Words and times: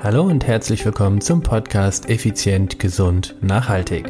Hallo 0.00 0.22
und 0.22 0.46
herzlich 0.46 0.84
willkommen 0.84 1.20
zum 1.20 1.42
Podcast 1.42 2.08
Effizient, 2.08 2.78
Gesund, 2.78 3.34
Nachhaltig. 3.40 4.06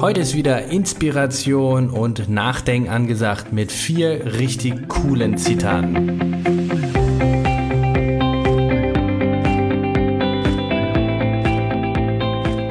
Heute 0.00 0.20
ist 0.20 0.34
wieder 0.34 0.64
Inspiration 0.64 1.88
und 1.88 2.28
Nachdenken 2.28 2.88
angesagt 2.88 3.52
mit 3.52 3.70
vier 3.70 4.38
richtig 4.38 4.88
coolen 4.88 5.38
Zitaten. 5.38 6.20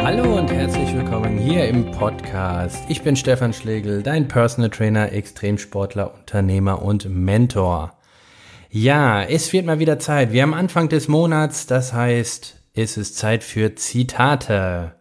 Hallo 0.04 0.38
und 0.38 0.52
herzlich 0.52 0.94
willkommen 0.94 1.38
hier 1.38 1.70
im 1.70 1.90
Podcast. 1.92 2.84
Ich 2.90 3.04
bin 3.04 3.16
Stefan 3.16 3.54
Schlegel, 3.54 4.04
dein 4.04 4.28
Personal 4.28 4.70
Trainer, 4.70 5.14
Extremsportler, 5.14 6.14
Unternehmer 6.14 6.82
und 6.82 7.08
Mentor. 7.08 7.94
Ja, 8.76 9.22
es 9.22 9.54
wird 9.54 9.68
mal 9.68 9.78
wieder 9.78 10.00
Zeit. 10.00 10.32
Wir 10.32 10.42
haben 10.42 10.56
Anfang 10.56 10.90
des 10.90 11.08
Monats, 11.08 11.68
das 11.68 11.94
heißt, 11.94 12.56
es 12.74 12.98
ist 12.98 13.16
Zeit 13.20 13.44
für 13.44 13.76
Zitate. 13.76 14.96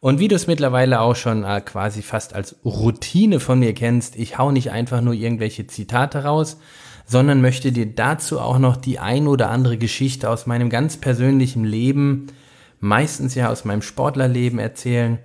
Und 0.00 0.18
wie 0.18 0.26
du 0.26 0.34
es 0.34 0.48
mittlerweile 0.48 1.00
auch 1.00 1.14
schon 1.14 1.44
äh, 1.44 1.60
quasi 1.60 2.02
fast 2.02 2.34
als 2.34 2.56
Routine 2.64 3.38
von 3.38 3.60
mir 3.60 3.74
kennst, 3.74 4.16
ich 4.16 4.38
hau 4.38 4.50
nicht 4.50 4.72
einfach 4.72 5.02
nur 5.02 5.14
irgendwelche 5.14 5.68
Zitate 5.68 6.24
raus, 6.24 6.58
sondern 7.06 7.40
möchte 7.40 7.70
dir 7.70 7.86
dazu 7.86 8.40
auch 8.40 8.58
noch 8.58 8.76
die 8.76 8.98
ein 8.98 9.28
oder 9.28 9.50
andere 9.50 9.78
Geschichte 9.78 10.28
aus 10.28 10.46
meinem 10.46 10.68
ganz 10.68 10.96
persönlichen 10.96 11.62
Leben, 11.62 12.26
meistens 12.80 13.36
ja 13.36 13.50
aus 13.50 13.64
meinem 13.64 13.82
Sportlerleben 13.82 14.58
erzählen, 14.58 15.20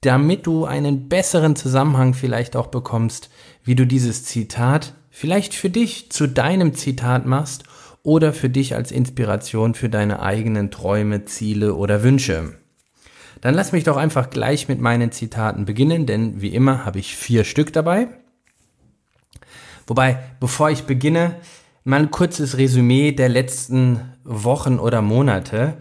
damit 0.00 0.46
du 0.46 0.64
einen 0.64 1.08
besseren 1.08 1.56
Zusammenhang 1.56 2.14
vielleicht 2.14 2.54
auch 2.54 2.68
bekommst, 2.68 3.30
wie 3.64 3.74
du 3.74 3.84
dieses 3.84 4.24
Zitat 4.24 4.94
vielleicht 5.18 5.54
für 5.54 5.70
dich 5.70 6.10
zu 6.10 6.26
deinem 6.26 6.74
Zitat 6.74 7.24
machst 7.24 7.64
oder 8.02 8.34
für 8.34 8.50
dich 8.50 8.74
als 8.74 8.92
Inspiration 8.92 9.72
für 9.72 9.88
deine 9.88 10.20
eigenen 10.20 10.70
Träume, 10.70 11.24
Ziele 11.24 11.74
oder 11.74 12.02
Wünsche. 12.02 12.58
Dann 13.40 13.54
lass 13.54 13.72
mich 13.72 13.84
doch 13.84 13.96
einfach 13.96 14.28
gleich 14.28 14.68
mit 14.68 14.78
meinen 14.78 15.12
Zitaten 15.12 15.64
beginnen, 15.64 16.04
denn 16.04 16.42
wie 16.42 16.54
immer 16.54 16.84
habe 16.84 16.98
ich 16.98 17.16
vier 17.16 17.44
Stück 17.44 17.72
dabei. 17.72 18.08
Wobei, 19.86 20.18
bevor 20.38 20.68
ich 20.68 20.82
beginne, 20.82 21.36
mal 21.82 22.00
ein 22.00 22.10
kurzes 22.10 22.58
Resümee 22.58 23.12
der 23.12 23.30
letzten 23.30 24.12
Wochen 24.22 24.78
oder 24.78 25.00
Monate. 25.00 25.78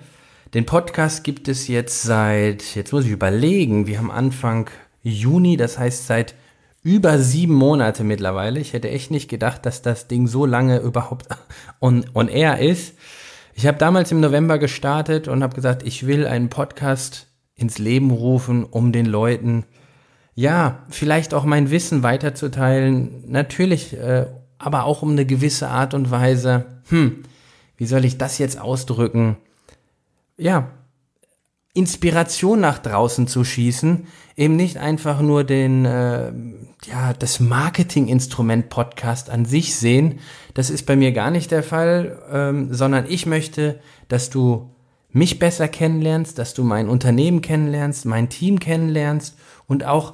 Den 0.53 0.65
Podcast 0.65 1.25
gibt 1.25 1.49
es 1.49 1.67
jetzt 1.67 2.03
seit, 2.03 2.73
jetzt 2.73 2.93
muss 2.93 3.03
ich 3.03 3.11
überlegen, 3.11 3.85
wir 3.85 3.97
haben 3.97 4.11
Anfang 4.11 4.69
Juni, 5.03 5.57
das 5.57 5.77
heißt 5.77 6.07
seit 6.07 6.35
über 6.85 7.17
sieben 7.17 7.55
Monate 7.55 8.03
mittlerweile. 8.03 8.59
Ich 8.59 8.73
hätte 8.73 8.91
echt 8.91 9.09
nicht 9.09 9.27
gedacht, 9.27 9.65
dass 9.65 9.81
das 9.81 10.07
Ding 10.07 10.27
so 10.27 10.45
lange 10.45 10.77
überhaupt 10.77 11.27
on, 11.81 12.05
on 12.13 12.27
air 12.27 12.59
ist. 12.59 12.93
Ich 13.55 13.65
habe 13.65 13.79
damals 13.79 14.11
im 14.11 14.19
November 14.19 14.59
gestartet 14.59 15.27
und 15.27 15.41
habe 15.41 15.55
gesagt, 15.55 15.81
ich 15.81 16.05
will 16.05 16.27
einen 16.27 16.49
Podcast 16.49 17.25
ins 17.55 17.79
Leben 17.79 18.11
rufen, 18.11 18.63
um 18.63 18.91
den 18.91 19.07
Leuten, 19.07 19.65
ja, 20.35 20.83
vielleicht 20.89 21.33
auch 21.33 21.43
mein 21.43 21.71
Wissen 21.71 22.03
weiterzuteilen. 22.03 23.23
Natürlich, 23.31 23.97
äh, 23.97 24.27
aber 24.59 24.83
auch 24.83 25.01
um 25.01 25.11
eine 25.11 25.25
gewisse 25.25 25.69
Art 25.69 25.95
und 25.95 26.11
Weise, 26.11 26.65
hm, 26.89 27.23
wie 27.77 27.87
soll 27.87 28.05
ich 28.05 28.19
das 28.19 28.37
jetzt 28.37 28.61
ausdrücken? 28.61 29.37
Ja, 30.37 30.69
Inspiration 31.75 32.61
nach 32.61 32.79
draußen 32.79 33.27
zu 33.27 33.43
schießen, 33.43 34.07
eben 34.37 34.55
nicht 34.55 34.77
einfach 34.77 35.21
nur 35.21 35.43
den, 35.43 35.85
äh, 35.85 36.31
ja, 36.89 37.13
das 37.13 37.41
Marketinginstrument 37.41 38.69
Podcast 38.69 39.29
an 39.29 39.45
sich 39.45 39.75
sehen. 39.75 40.19
Das 40.53 40.69
ist 40.69 40.85
bei 40.85 40.95
mir 40.95 41.11
gar 41.11 41.31
nicht 41.31 41.51
der 41.51 41.63
Fall, 41.63 42.17
ähm, 42.31 42.73
sondern 42.73 43.05
ich 43.07 43.25
möchte, 43.25 43.79
dass 44.07 44.29
du 44.29 44.69
mich 45.11 45.37
besser 45.37 45.67
kennenlernst, 45.67 46.39
dass 46.39 46.53
du 46.53 46.63
mein 46.63 46.87
Unternehmen 46.87 47.41
kennenlernst, 47.41 48.05
mein 48.05 48.29
Team 48.29 48.59
kennenlernst 48.59 49.37
und 49.67 49.83
auch 49.83 50.13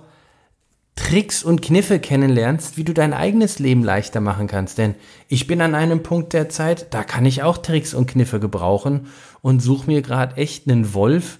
Tricks 0.96 1.44
und 1.44 1.62
Kniffe 1.62 2.00
kennenlernst, 2.00 2.78
wie 2.78 2.84
du 2.84 2.94
dein 2.94 3.14
eigenes 3.14 3.60
Leben 3.60 3.84
leichter 3.84 4.20
machen 4.20 4.48
kannst. 4.48 4.78
Denn 4.78 4.96
ich 5.28 5.46
bin 5.46 5.62
an 5.62 5.76
einem 5.76 6.04
Punkt 6.04 6.34
der 6.34 6.50
Zeit, 6.50 6.94
da 6.94 7.04
kann 7.04 7.26
ich 7.26 7.44
auch 7.44 7.60
Tricks 7.60 7.94
und 7.94 8.08
Kniffe 8.08 8.40
gebrauchen 8.40 9.08
und 9.42 9.62
suche 9.62 9.88
mir 9.88 10.02
gerade 10.02 10.38
echt 10.38 10.68
einen 10.68 10.94
Wolf, 10.94 11.40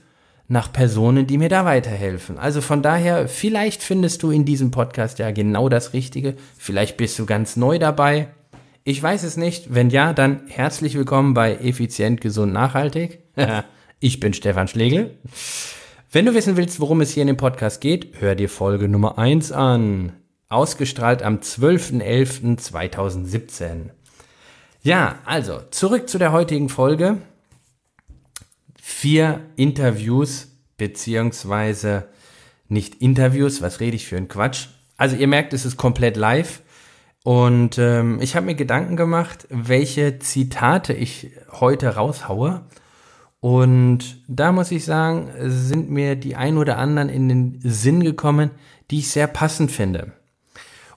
nach 0.52 0.72
Personen, 0.74 1.28
die 1.28 1.38
mir 1.38 1.48
da 1.48 1.64
weiterhelfen. 1.64 2.38
Also 2.38 2.60
von 2.60 2.84
daher, 2.84 3.30
vielleicht 3.30 3.82
findest 3.82 4.22
du 4.22 4.32
in 4.32 4.44
diesem 4.44 4.70
Podcast 4.70 5.18
ja 5.18 5.32
genau 5.32 5.70
das 5.70 5.94
Richtige. 5.94 6.36
Vielleicht 6.58 6.98
bist 6.98 7.18
du 7.18 7.26
ganz 7.26 7.56
neu 7.56 7.80
dabei. 7.80 8.28
Ich 8.84 9.02
weiß 9.02 9.24
es 9.24 9.38
nicht. 9.38 9.74
Wenn 9.74 9.90
ja, 9.90 10.12
dann 10.12 10.42
herzlich 10.50 10.96
willkommen 10.96 11.34
bei 11.34 11.56
Effizient, 11.56 12.20
Gesund, 12.20 12.52
Nachhaltig. 12.52 13.20
ich 14.02 14.20
bin 14.20 14.34
Stefan 14.34 14.68
Schlegel. 14.68 15.18
Wenn 16.12 16.26
du 16.26 16.34
wissen 16.34 16.58
willst, 16.58 16.82
worum 16.82 17.00
es 17.00 17.12
hier 17.12 17.22
in 17.22 17.28
dem 17.28 17.38
Podcast 17.38 17.80
geht, 17.80 18.20
hör 18.20 18.36
dir 18.36 18.50
Folge 18.50 18.90
Nummer 18.90 19.18
1 19.18 19.54
an. 19.54 20.12
Ausgestrahlt 20.50 21.24
am 21.24 21.38
12.11.2017. 21.38 23.92
Ja, 24.84 25.20
also 25.24 25.62
zurück 25.72 26.10
zu 26.10 26.18
der 26.18 26.34
heutigen 26.34 26.68
Folge 26.68 27.20
vier 28.82 29.42
Interviews, 29.56 30.48
beziehungsweise 30.78 32.08
nicht 32.68 32.96
Interviews, 32.96 33.62
was 33.62 33.80
rede 33.80 33.96
ich 33.96 34.08
für 34.08 34.18
ein 34.18 34.28
Quatsch. 34.28 34.68
Also 34.98 35.16
ihr 35.16 35.28
merkt, 35.28 35.54
es 35.54 35.66
ist 35.66 35.78
komplett 35.78 36.18
live. 36.18 36.62
Und 37.24 37.78
ähm, 37.78 38.20
ich 38.22 38.36
habe 38.36 38.48
mir 38.48 38.56
Gedanken 38.56 38.96
gemacht, 38.96 39.48
welche 39.50 40.18
Zitate 40.18 40.94
ich 40.94 41.32
heute 41.52 41.96
raushaue. 41.96 42.62
Und 43.40 44.24
da 44.28 44.52
muss 44.52 44.72
ich 44.72 44.84
sagen, 44.84 45.30
sind 45.40 45.92
mir 45.92 46.16
die 46.16 46.36
ein 46.36 46.58
oder 46.58 46.80
anderen 46.80 47.10
in 47.10 47.30
den 47.30 47.60
Sinn 47.64 48.04
gekommen, 48.04 48.50
die 48.90 49.00
ich 49.00 49.10
sehr 49.10 49.28
passend 49.28 49.72
finde. 49.72 50.14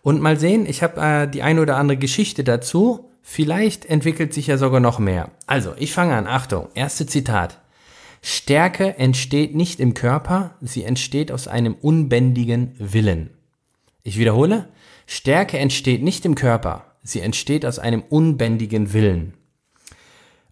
Und 0.01 0.23
mal 0.23 0.39
sehen, 0.39 0.65
ich 0.67 0.83
habe 0.83 1.01
äh, 1.01 1.29
die 1.29 1.43
ein 1.43 1.59
oder 1.59 1.77
andere 1.77 1.99
Geschichte 1.99 2.45
dazu. 2.45 3.11
Vielleicht 3.23 3.87
entwickelt 3.87 4.33
sich 4.33 4.47
ja 4.47 4.59
sogar 4.59 4.81
noch 4.81 4.99
mehr. 4.99 5.31
Also, 5.47 5.75
ich 5.79 5.93
fange 5.93 6.15
an. 6.15 6.27
Achtung, 6.27 6.69
erste 6.75 7.07
Zitat. 7.07 7.59
Stärke 8.27 8.97
entsteht 8.97 9.55
nicht 9.55 9.81
im 9.81 9.93
Körper, 9.93 10.55
sie 10.63 10.83
entsteht 10.83 11.31
aus 11.31 11.47
einem 11.47 11.75
unbändigen 11.75 12.73
Willen. 12.79 13.29
Ich 14.03 14.19
wiederhole, 14.19 14.71
Stärke 15.07 15.59
entsteht 15.59 16.03
nicht 16.03 16.25
im 16.25 16.35
Körper, 16.35 16.87
sie 17.03 17.21
entsteht 17.21 17.67
aus 17.67 17.79
einem 17.79 18.01
unbändigen 18.01 18.95
Willen. 18.95 19.35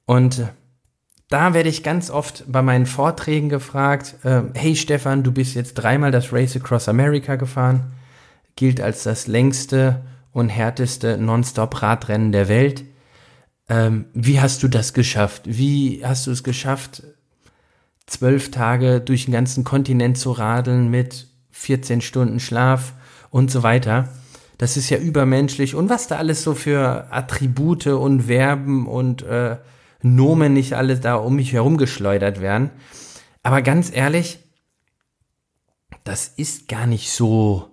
Und 0.05 0.49
da 1.31 1.55
werde 1.55 1.71
ich 1.71 1.83
ganz 1.83 2.11
oft 2.11 2.45
bei 2.47 2.61
meinen 2.61 2.85
Vorträgen 2.85 3.49
gefragt, 3.49 4.17
äh, 4.23 4.43
hey 4.53 4.77
Stefan, 4.77 5.23
du 5.23 5.33
bist 5.33 5.55
jetzt 5.55 5.73
dreimal 5.73 6.11
das 6.11 6.31
Race 6.31 6.55
Across 6.55 6.91
America 6.91 7.37
gefahren, 7.37 7.95
gilt 8.55 8.83
als 8.83 9.03
das 9.03 9.29
längste 9.29 10.03
und 10.31 10.51
härteste 10.51 11.17
Nonstop-Radrennen 11.17 12.33
der 12.33 12.49
Welt. 12.49 12.85
Ähm, 13.71 14.05
wie 14.13 14.43
hast 14.43 14.63
du 14.63 14.69
das 14.69 14.93
geschafft? 14.93 15.45
Wie 15.47 16.05
hast 16.05 16.27
du 16.27 16.33
es 16.33 16.45
geschafft, 16.45 17.03
zwölf 18.07 18.51
Tage 18.51 19.01
durch 19.01 19.27
den 19.27 19.33
ganzen 19.33 19.65
Kontinent 19.65 20.19
zu 20.19 20.33
radeln 20.33 20.91
mit 20.91 21.29
14 21.51 22.01
Stunden 22.01 22.41
Schlaf 22.41 22.95
und 23.31 23.51
so 23.51 23.63
weiter. 23.63 24.09
Das 24.59 24.77
ist 24.77 24.91
ja 24.91 24.99
übermenschlich. 24.99 25.75
Und 25.75 25.89
was 25.89 26.09
da 26.09 26.17
alles 26.17 26.43
so 26.43 26.55
für 26.55 27.09
Attribute 27.11 27.89
und 27.89 28.23
Verben 28.23 28.87
und 28.87 29.23
äh, 29.23 29.57
Nomen 30.03 30.53
nicht 30.53 30.75
alles 30.75 31.01
da 31.01 31.15
um 31.15 31.37
mich 31.37 31.53
herum 31.53 31.79
geschleudert 31.79 32.41
werden. 32.41 32.71
Aber 33.43 33.63
ganz 33.63 33.91
ehrlich, 33.95 34.41
das 36.05 36.29
ist 36.29 36.69
gar 36.69 36.87
nicht 36.87 37.11
so, 37.13 37.71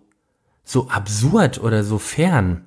so 0.64 0.90
absurd 0.90 1.62
oder 1.62 1.84
so 1.84 1.98
fern. 1.98 2.66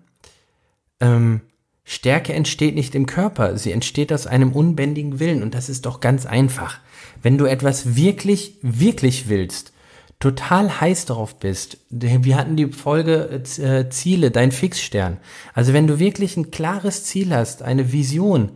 Ähm, 1.00 1.42
Stärke 1.84 2.32
entsteht 2.32 2.74
nicht 2.74 2.94
im 2.94 3.06
Körper, 3.06 3.58
sie 3.58 3.72
entsteht 3.72 4.12
aus 4.12 4.26
einem 4.26 4.52
unbändigen 4.52 5.18
Willen 5.18 5.42
und 5.42 5.54
das 5.54 5.68
ist 5.68 5.86
doch 5.86 6.00
ganz 6.00 6.26
einfach. 6.26 6.78
Wenn 7.22 7.38
du 7.38 7.46
etwas 7.46 7.96
wirklich, 7.96 8.58
wirklich 8.62 9.28
willst, 9.28 9.72
total 10.20 10.80
heiß 10.80 11.06
darauf 11.06 11.40
bist, 11.40 11.78
wir 11.90 12.36
hatten 12.36 12.56
die 12.56 12.68
Folge 12.68 13.42
äh, 13.58 13.90
Ziele, 13.90 14.30
dein 14.30 14.52
Fixstern. 14.52 15.18
Also 15.54 15.72
wenn 15.72 15.88
du 15.88 15.98
wirklich 15.98 16.36
ein 16.36 16.52
klares 16.52 17.04
Ziel 17.04 17.34
hast, 17.34 17.62
eine 17.62 17.92
Vision, 17.92 18.52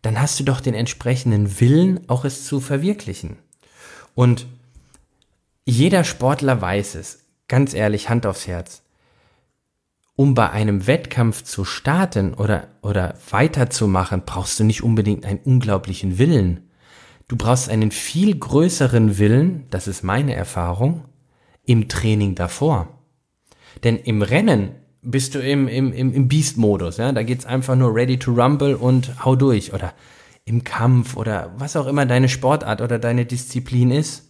dann 0.00 0.20
hast 0.20 0.40
du 0.40 0.44
doch 0.44 0.60
den 0.60 0.74
entsprechenden 0.74 1.60
Willen, 1.60 2.08
auch 2.08 2.24
es 2.24 2.46
zu 2.46 2.60
verwirklichen. 2.60 3.36
Und 4.14 4.46
jeder 5.64 6.04
Sportler 6.04 6.60
weiß 6.60 6.94
es, 6.94 7.20
ganz 7.46 7.74
ehrlich, 7.74 8.08
Hand 8.08 8.26
aufs 8.26 8.46
Herz 8.46 8.81
um 10.16 10.34
bei 10.34 10.50
einem 10.50 10.86
Wettkampf 10.86 11.42
zu 11.42 11.64
starten 11.64 12.34
oder, 12.34 12.68
oder 12.82 13.14
weiterzumachen, 13.30 14.22
brauchst 14.26 14.60
du 14.60 14.64
nicht 14.64 14.82
unbedingt 14.82 15.24
einen 15.24 15.40
unglaublichen 15.40 16.18
Willen. 16.18 16.68
Du 17.28 17.36
brauchst 17.36 17.70
einen 17.70 17.90
viel 17.90 18.38
größeren 18.38 19.18
Willen, 19.18 19.66
das 19.70 19.88
ist 19.88 20.02
meine 20.02 20.34
Erfahrung, 20.34 21.04
im 21.64 21.88
Training 21.88 22.34
davor. 22.34 22.98
Denn 23.84 23.96
im 23.96 24.22
Rennen 24.22 24.72
bist 25.00 25.34
du 25.34 25.40
im, 25.40 25.66
im, 25.66 25.92
im, 25.92 26.28
Beast-Modus. 26.28 26.98
Ja? 26.98 27.12
Da 27.12 27.22
geht's 27.22 27.46
einfach 27.46 27.74
nur 27.74 27.94
ready 27.94 28.18
to 28.18 28.32
rumble 28.32 28.74
und 28.76 29.24
hau 29.24 29.34
durch. 29.34 29.72
Oder 29.72 29.94
im 30.44 30.64
Kampf 30.64 31.16
oder 31.16 31.52
was 31.56 31.76
auch 31.76 31.86
immer 31.86 32.06
deine 32.06 32.28
Sportart 32.28 32.80
oder 32.80 32.98
deine 32.98 33.24
Disziplin 33.24 33.90
ist. 33.90 34.28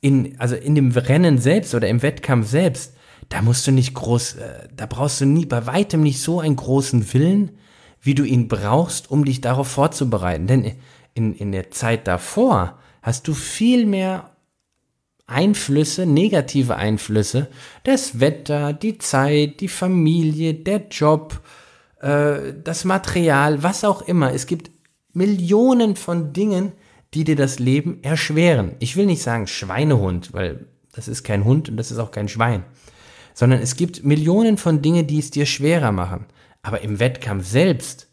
In, 0.00 0.38
also 0.38 0.54
in 0.54 0.74
dem 0.74 0.90
Rennen 0.92 1.38
selbst 1.38 1.74
oder 1.74 1.88
im 1.88 2.02
Wettkampf 2.02 2.48
selbst, 2.48 2.94
da 3.28 3.42
musst 3.42 3.66
du 3.66 3.72
nicht 3.72 3.94
groß, 3.94 4.34
äh, 4.36 4.68
da 4.74 4.86
brauchst 4.86 5.20
du 5.20 5.26
nie, 5.26 5.46
bei 5.46 5.66
weitem 5.66 6.02
nicht 6.02 6.20
so 6.20 6.40
einen 6.40 6.56
großen 6.56 7.12
Willen, 7.12 7.52
wie 8.00 8.14
du 8.14 8.24
ihn 8.24 8.48
brauchst, 8.48 9.10
um 9.10 9.24
dich 9.24 9.40
darauf 9.40 9.68
vorzubereiten. 9.68 10.46
Denn 10.46 10.72
in, 11.14 11.34
in 11.34 11.52
der 11.52 11.70
Zeit 11.70 12.06
davor 12.06 12.78
hast 13.02 13.28
du 13.28 13.34
viel 13.34 13.86
mehr 13.86 14.30
Einflüsse, 15.26 16.04
negative 16.04 16.76
Einflüsse, 16.76 17.48
das 17.84 18.20
Wetter, 18.20 18.72
die 18.72 18.98
Zeit, 18.98 19.60
die 19.60 19.68
Familie, 19.68 20.52
der 20.52 20.88
Job, 20.90 21.40
äh, 22.00 22.52
das 22.62 22.84
Material, 22.84 23.62
was 23.62 23.84
auch 23.84 24.02
immer. 24.02 24.32
Es 24.34 24.46
gibt 24.46 24.70
Millionen 25.14 25.96
von 25.96 26.32
Dingen, 26.32 26.72
die 27.14 27.24
dir 27.24 27.36
das 27.36 27.58
Leben 27.58 28.02
erschweren. 28.02 28.72
Ich 28.80 28.96
will 28.96 29.06
nicht 29.06 29.22
sagen 29.22 29.46
Schweinehund, 29.46 30.34
weil 30.34 30.66
das 30.92 31.08
ist 31.08 31.24
kein 31.24 31.44
Hund 31.44 31.68
und 31.68 31.76
das 31.76 31.90
ist 31.90 31.98
auch 31.98 32.10
kein 32.10 32.28
Schwein, 32.28 32.64
sondern 33.34 33.60
es 33.60 33.76
gibt 33.76 34.04
Millionen 34.04 34.56
von 34.56 34.80
Dingen, 34.80 35.06
die 35.06 35.18
es 35.18 35.30
dir 35.30 35.44
schwerer 35.44 35.92
machen. 35.92 36.24
Aber 36.62 36.80
im 36.80 37.00
Wettkampf 37.00 37.46
selbst, 37.46 38.08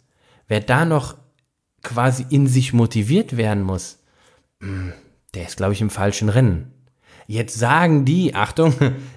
wer 0.47 0.59
da 0.59 0.83
noch 0.83 1.15
quasi 1.83 2.25
in 2.29 2.47
sich 2.47 2.73
motiviert 2.73 3.37
werden 3.37 3.63
muss, 3.63 3.99
hm, 4.59 4.93
der 5.33 5.47
ist, 5.47 5.57
glaube 5.57 5.73
ich, 5.73 5.81
im 5.81 5.89
falschen 5.89 6.27
Rennen. 6.27 6.73
Jetzt 7.27 7.57
sagen 7.57 8.03
die, 8.03 8.35
Achtung, 8.35 8.73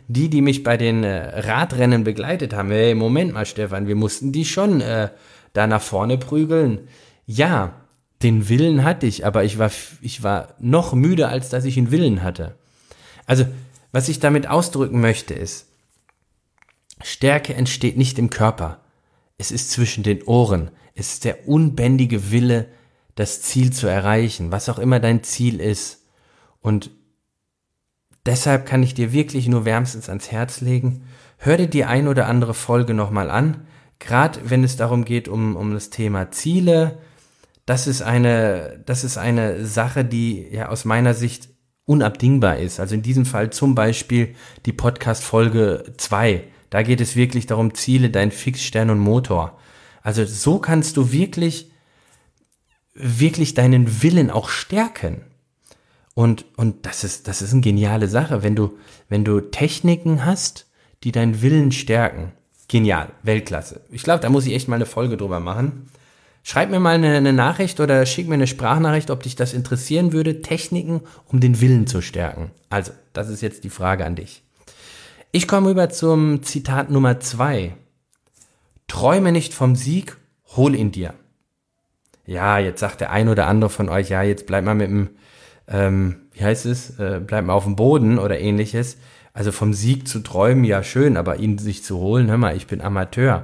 die, 0.07 0.29
die 0.29 0.43
mich 0.43 0.63
bei 0.63 0.77
den 0.77 1.03
äh, 1.03 1.41
Radrennen 1.41 2.05
begleitet 2.05 2.53
haben, 2.53 2.71
hey, 2.71 2.95
Moment 2.95 3.33
mal, 3.33 3.47
Stefan, 3.47 3.89
wir 3.89 3.97
mussten 3.97 4.31
die 4.31 4.45
schon 4.45 4.81
äh, 4.81 5.09
da 5.55 5.67
nach 5.67 5.83
vorne 5.83 6.19
prügeln. 6.19 6.87
Ja, 7.27 7.73
den 8.23 8.49
Willen 8.49 8.85
hatte 8.85 9.07
ich, 9.07 9.27
aber 9.27 9.45
ich 9.45 9.59
war, 9.59 9.71
ich 10.01 10.23
war 10.23 10.55
noch 10.59 10.95
müde, 10.95 11.29
als 11.29 11.49
dass 11.49 11.65
ich 11.65 11.77
einen 11.77 11.91
Willen 11.91 12.23
hatte. 12.23 12.55
Also, 13.27 13.47
was 13.93 14.09
ich 14.09 14.21
damit 14.21 14.49
ausdrücken 14.49 15.01
möchte, 15.01 15.35
ist, 15.35 15.69
Stärke 17.03 17.55
entsteht 17.55 17.97
nicht 17.97 18.19
im 18.19 18.31
Körper. 18.31 18.81
Es 19.39 19.51
ist 19.51 19.71
zwischen 19.71 20.05
den 20.05 20.23
Ohren. 20.23 20.71
Es 20.95 21.15
ist 21.15 21.25
der 21.25 21.49
unbändige 21.49 22.31
Wille, 22.31 22.69
das 23.15 23.43
Ziel 23.43 23.73
zu 23.73 23.87
erreichen, 23.87 24.53
was 24.53 24.69
auch 24.69 24.79
immer 24.79 25.01
dein 25.01 25.23
Ziel 25.23 25.61
ist. 25.61 26.05
Und 26.61 26.91
deshalb 28.27 28.67
kann 28.67 28.83
ich 28.83 28.95
dir 28.95 29.13
wirklich 29.13 29.49
nur 29.49 29.65
wärmstens 29.65 30.09
ans 30.09 30.31
Herz 30.31 30.61
legen, 30.61 31.05
hör 31.39 31.57
dir 31.57 31.69
die 31.69 31.85
ein 31.85 32.09
oder 32.09 32.27
andere 32.27 32.55
Folge 32.55 32.95
nochmal 32.95 33.31
an, 33.31 33.67
gerade 33.99 34.51
wenn 34.51 34.65
es 34.65 34.77
darum 34.77 35.05
geht, 35.05 35.29
um, 35.29 35.57
um 35.57 35.75
das 35.75 35.91
Thema 35.91 36.31
Ziele. 36.31 36.99
Das 37.67 37.87
ist 37.87 38.03
eine, 38.03 38.83
das 38.87 39.05
ist 39.05 39.17
eine 39.17 39.65
Sache, 39.67 40.05
die 40.05 40.49
ja 40.51 40.69
aus 40.69 40.85
meiner 40.85 41.15
Sicht 41.15 41.49
unabdingbar 41.87 42.59
ist. 42.59 42.81
Also 42.81 42.95
in 42.95 43.03
diesem 43.03 43.27
Fall 43.27 43.51
zum 43.51 43.75
Beispiel 43.75 44.35
die 44.65 44.73
Podcast-Folge 44.73 45.95
2 45.97 46.45
da 46.75 46.83
geht 46.83 47.01
es 47.01 47.15
wirklich 47.15 47.47
darum, 47.47 47.73
Ziele, 47.75 48.11
dein 48.11 48.33
Fixstern 48.33 48.91
und 48.91 48.99
Motor. 48.99 49.57
Also 50.03 50.25
so 50.25 50.59
kannst 50.59 50.97
du 50.97 51.13
wirklich, 51.13 51.71
wirklich 52.95 53.55
deinen 53.55 54.03
Willen 54.03 54.29
auch 54.29 54.49
stärken. 54.49 55.21
Und, 56.15 56.45
und 56.57 56.85
das 56.85 57.05
ist, 57.05 57.29
das 57.29 57.43
ist 57.43 57.53
eine 57.53 57.61
geniale 57.61 58.09
Sache, 58.09 58.43
wenn 58.43 58.57
du, 58.57 58.77
wenn 59.09 59.25
du 59.25 59.41
Techniken 59.41 60.25
hast, 60.25 60.67
die 61.05 61.13
deinen 61.13 61.43
Willen 61.43 61.71
stärken. 61.71 62.33
Genial, 62.67 63.13
Weltklasse. 63.23 63.83
Ich 63.93 64.03
glaube, 64.03 64.21
da 64.21 64.29
muss 64.29 64.45
ich 64.45 64.53
echt 64.53 64.67
mal 64.67 64.75
eine 64.75 64.87
Folge 64.87 65.17
drüber 65.17 65.39
machen. 65.39 65.89
Schreib 66.43 66.71
mir 66.71 66.81
mal 66.81 66.97
eine, 66.97 67.17
eine, 67.19 67.33
Nachricht 67.33 67.79
oder 67.79 68.05
schick 68.05 68.27
mir 68.27 68.35
eine 68.35 68.49
Sprachnachricht, 68.49 69.13
ob 69.13 69.23
dich 69.23 69.37
das 69.37 69.55
interessieren 69.55 70.13
würde. 70.13 70.43
Techniken, 70.43 71.03
um 71.27 71.39
den 71.39 71.61
Willen 71.61 71.87
zu 71.87 72.01
stärken. 72.01 72.51
Also, 72.69 72.91
das 73.13 73.29
ist 73.29 73.43
jetzt 73.43 73.63
die 73.63 73.71
Frage 73.71 74.05
an 74.05 74.17
dich. 74.17 74.44
Ich 75.37 75.49
komme 75.49 75.73
über 75.73 75.91
zum 75.91 76.45
Zitat 76.45 76.91
Nummer 76.91 77.19
zwei. 77.19 77.75
Träume 78.87 79.33
nicht 79.33 79.53
vom 79.53 79.75
Sieg, 79.75 80.17
hol 80.55 80.77
ihn 80.77 80.93
dir. 80.93 81.13
Ja, 82.25 82.61
jetzt 82.61 82.79
sagt 82.79 83.01
der 83.01 83.11
ein 83.11 83.29
oder 83.29 83.49
andere 83.49 83.69
von 83.69 83.89
euch, 83.89 84.11
ja, 84.11 84.23
jetzt 84.23 84.47
bleib 84.47 84.63
mal 84.63 84.77
mit 84.77 84.87
dem, 84.87 85.11
ähm, 85.67 86.29
wie 86.35 86.45
heißt 86.45 86.67
es, 86.67 87.01
äh, 87.01 87.21
bleib 87.21 87.47
mal 87.47 87.55
auf 87.55 87.65
dem 87.65 87.75
Boden 87.75 88.21
oder 88.21 88.39
ähnliches. 88.39 88.97
Also 89.33 89.51
vom 89.51 89.75
Sieg 89.75 90.07
zu 90.07 90.21
träumen, 90.21 90.63
ja 90.63 90.85
schön, 90.85 91.17
aber 91.17 91.39
ihn 91.39 91.59
sich 91.59 91.83
zu 91.83 91.99
holen, 91.99 92.29
hör 92.29 92.39
mal, 92.39 92.57
ich 92.57 92.69
bin 92.69 92.81
Amateur. 92.81 93.43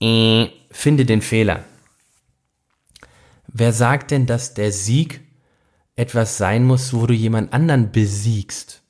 Äh, 0.00 0.50
finde 0.70 1.04
den 1.04 1.20
Fehler. 1.20 1.64
Wer 3.48 3.72
sagt 3.72 4.12
denn, 4.12 4.26
dass 4.26 4.54
der 4.54 4.70
Sieg 4.70 5.20
etwas 5.96 6.38
sein 6.38 6.64
muss, 6.64 6.94
wo 6.94 7.08
du 7.08 7.12
jemand 7.12 7.52
anderen 7.52 7.90
besiegst? 7.90 8.81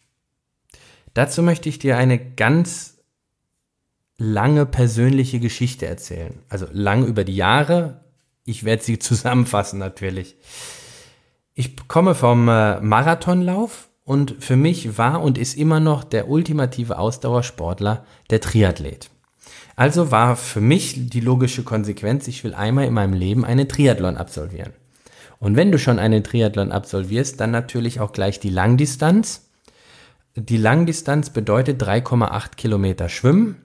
Dazu 1.14 1.42
möchte 1.42 1.68
ich 1.68 1.78
dir 1.78 1.96
eine 1.96 2.18
ganz 2.18 2.98
lange 4.16 4.66
persönliche 4.66 5.40
Geschichte 5.40 5.86
erzählen. 5.86 6.38
Also 6.48 6.66
lang 6.72 7.06
über 7.06 7.24
die 7.24 7.36
Jahre. 7.36 8.00
Ich 8.44 8.64
werde 8.64 8.82
sie 8.82 8.98
zusammenfassen 8.98 9.78
natürlich. 9.78 10.36
Ich 11.54 11.76
komme 11.88 12.14
vom 12.14 12.48
äh, 12.48 12.80
Marathonlauf 12.80 13.88
und 14.04 14.36
für 14.42 14.56
mich 14.56 14.96
war 14.96 15.22
und 15.22 15.38
ist 15.38 15.56
immer 15.56 15.80
noch 15.80 16.02
der 16.02 16.28
ultimative 16.28 16.98
Ausdauersportler 16.98 18.04
der 18.30 18.40
Triathlet. 18.40 19.10
Also 19.76 20.10
war 20.10 20.36
für 20.36 20.60
mich 20.60 21.08
die 21.08 21.20
logische 21.20 21.62
Konsequenz, 21.62 22.28
ich 22.28 22.44
will 22.44 22.54
einmal 22.54 22.86
in 22.86 22.94
meinem 22.94 23.14
Leben 23.14 23.44
einen 23.44 23.68
Triathlon 23.68 24.16
absolvieren. 24.16 24.72
Und 25.38 25.56
wenn 25.56 25.72
du 25.72 25.78
schon 25.78 25.98
einen 25.98 26.22
Triathlon 26.22 26.72
absolvierst, 26.72 27.40
dann 27.40 27.50
natürlich 27.50 28.00
auch 28.00 28.12
gleich 28.12 28.38
die 28.38 28.50
Langdistanz 28.50 29.48
die 30.34 30.56
Langdistanz 30.56 31.30
bedeutet 31.30 31.82
3,8 31.82 32.56
Kilometer 32.56 33.08
Schwimmen, 33.08 33.56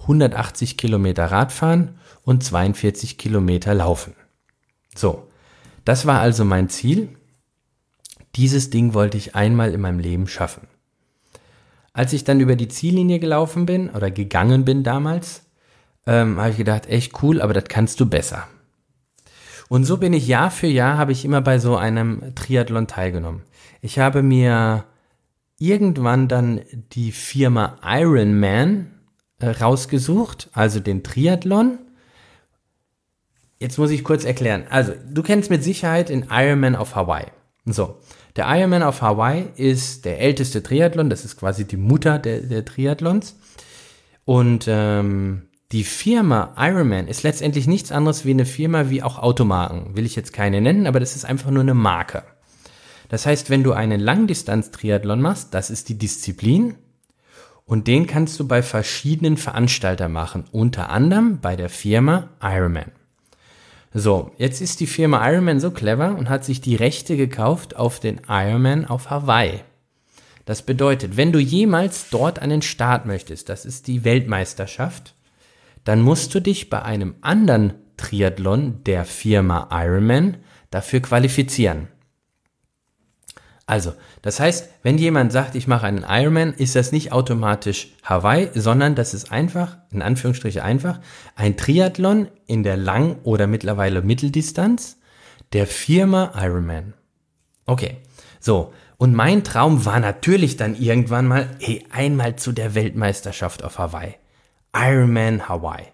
180 0.00 0.76
Kilometer 0.76 1.26
Radfahren 1.26 1.98
und 2.22 2.42
42 2.42 3.18
Kilometer 3.18 3.74
Laufen. 3.74 4.14
So, 4.94 5.28
das 5.84 6.06
war 6.06 6.20
also 6.20 6.44
mein 6.44 6.68
Ziel. 6.68 7.10
Dieses 8.34 8.70
Ding 8.70 8.94
wollte 8.94 9.16
ich 9.16 9.34
einmal 9.34 9.72
in 9.72 9.80
meinem 9.80 10.00
Leben 10.00 10.26
schaffen. 10.26 10.66
Als 11.92 12.12
ich 12.12 12.24
dann 12.24 12.40
über 12.40 12.56
die 12.56 12.68
Ziellinie 12.68 13.18
gelaufen 13.18 13.66
bin 13.66 13.90
oder 13.90 14.10
gegangen 14.10 14.64
bin 14.64 14.82
damals, 14.82 15.42
ähm, 16.06 16.38
habe 16.38 16.50
ich 16.50 16.56
gedacht, 16.56 16.86
echt 16.86 17.22
cool, 17.22 17.40
aber 17.40 17.54
das 17.54 17.64
kannst 17.64 18.00
du 18.00 18.06
besser. 18.06 18.46
Und 19.68 19.84
so 19.84 19.98
bin 19.98 20.12
ich 20.12 20.26
Jahr 20.26 20.50
für 20.50 20.66
Jahr, 20.66 20.96
habe 20.96 21.12
ich 21.12 21.24
immer 21.24 21.40
bei 21.40 21.58
so 21.58 21.76
einem 21.76 22.34
Triathlon 22.34 22.86
teilgenommen. 22.86 23.42
Ich 23.82 23.98
habe 23.98 24.22
mir 24.22 24.84
irgendwann 25.58 26.28
dann 26.28 26.60
die 26.92 27.12
Firma 27.12 27.78
Ironman 27.82 28.92
äh, 29.40 29.48
rausgesucht, 29.48 30.48
also 30.52 30.80
den 30.80 31.02
Triathlon. 31.02 31.78
Jetzt 33.58 33.78
muss 33.78 33.90
ich 33.90 34.04
kurz 34.04 34.24
erklären. 34.24 34.66
Also, 34.70 34.92
du 35.10 35.22
kennst 35.22 35.50
mit 35.50 35.64
Sicherheit 35.64 36.10
den 36.10 36.26
Ironman 36.30 36.76
auf 36.76 36.94
Hawaii. 36.94 37.26
So, 37.64 37.98
der 38.36 38.46
Ironman 38.48 38.82
auf 38.82 39.02
Hawaii 39.02 39.46
ist 39.56 40.04
der 40.04 40.20
älteste 40.20 40.62
Triathlon, 40.62 41.10
das 41.10 41.24
ist 41.24 41.36
quasi 41.36 41.66
die 41.66 41.76
Mutter 41.76 42.18
der, 42.18 42.40
der 42.40 42.64
Triathlons. 42.64 43.36
Und 44.24 44.66
ähm, 44.68 45.48
die 45.72 45.84
Firma 45.84 46.54
Ironman 46.56 47.08
ist 47.08 47.24
letztendlich 47.24 47.66
nichts 47.66 47.92
anderes 47.92 48.24
wie 48.24 48.30
eine 48.30 48.46
Firma 48.46 48.90
wie 48.90 49.02
auch 49.02 49.18
Automarken. 49.18 49.96
Will 49.96 50.06
ich 50.06 50.16
jetzt 50.16 50.32
keine 50.32 50.60
nennen, 50.60 50.86
aber 50.86 51.00
das 51.00 51.16
ist 51.16 51.24
einfach 51.24 51.50
nur 51.50 51.62
eine 51.62 51.74
Marke. 51.74 52.22
Das 53.08 53.26
heißt, 53.26 53.50
wenn 53.50 53.62
du 53.62 53.72
einen 53.72 54.00
Langdistanz-Triathlon 54.00 55.20
machst, 55.20 55.54
das 55.54 55.70
ist 55.70 55.88
die 55.88 55.98
Disziplin 55.98 56.74
und 57.64 57.86
den 57.86 58.06
kannst 58.06 58.38
du 58.40 58.46
bei 58.46 58.62
verschiedenen 58.62 59.36
Veranstaltern 59.36 60.12
machen, 60.12 60.44
unter 60.52 60.90
anderem 60.90 61.40
bei 61.40 61.56
der 61.56 61.68
Firma 61.68 62.30
Ironman. 62.42 62.92
So, 63.94 64.32
jetzt 64.36 64.60
ist 64.60 64.80
die 64.80 64.86
Firma 64.86 65.26
Ironman 65.30 65.60
so 65.60 65.70
clever 65.70 66.14
und 66.16 66.28
hat 66.28 66.44
sich 66.44 66.60
die 66.60 66.76
Rechte 66.76 67.16
gekauft 67.16 67.76
auf 67.76 68.00
den 68.00 68.20
Ironman 68.28 68.84
auf 68.84 69.08
Hawaii. 69.10 69.60
Das 70.44 70.62
bedeutet, 70.62 71.16
wenn 71.16 71.32
du 71.32 71.38
jemals 71.38 72.08
dort 72.10 72.40
an 72.40 72.50
den 72.50 72.62
Start 72.62 73.06
möchtest, 73.06 73.48
das 73.48 73.64
ist 73.64 73.86
die 73.86 74.04
Weltmeisterschaft, 74.04 75.14
dann 75.84 76.00
musst 76.00 76.34
du 76.34 76.40
dich 76.40 76.70
bei 76.70 76.82
einem 76.82 77.16
anderen 77.22 77.74
Triathlon 77.96 78.82
der 78.84 79.04
Firma 79.04 79.68
Ironman 79.70 80.38
dafür 80.70 81.00
qualifizieren. 81.00 81.88
Also, 83.68 83.92
das 84.22 84.40
heißt, 84.40 84.70
wenn 84.82 84.96
jemand 84.96 85.30
sagt, 85.30 85.54
ich 85.54 85.66
mache 85.66 85.86
einen 85.86 86.02
Ironman, 86.08 86.54
ist 86.54 86.74
das 86.74 86.90
nicht 86.90 87.12
automatisch 87.12 87.88
Hawaii, 88.02 88.48
sondern 88.54 88.94
das 88.94 89.12
ist 89.12 89.30
einfach, 89.30 89.76
in 89.90 90.00
Anführungsstriche 90.00 90.64
einfach, 90.64 91.00
ein 91.36 91.58
Triathlon 91.58 92.28
in 92.46 92.62
der 92.62 92.78
Lang- 92.78 93.16
oder 93.24 93.46
mittlerweile 93.46 94.00
Mitteldistanz 94.00 94.96
der 95.52 95.66
Firma 95.66 96.32
Ironman. 96.34 96.94
Okay, 97.66 97.98
so. 98.40 98.72
Und 98.96 99.14
mein 99.14 99.44
Traum 99.44 99.84
war 99.84 100.00
natürlich 100.00 100.56
dann 100.56 100.74
irgendwann 100.74 101.26
mal, 101.26 101.50
hey, 101.60 101.84
einmal 101.90 102.36
zu 102.36 102.52
der 102.52 102.74
Weltmeisterschaft 102.74 103.62
auf 103.64 103.78
Hawaii. 103.78 104.14
Ironman 104.74 105.46
Hawaii. 105.46 105.84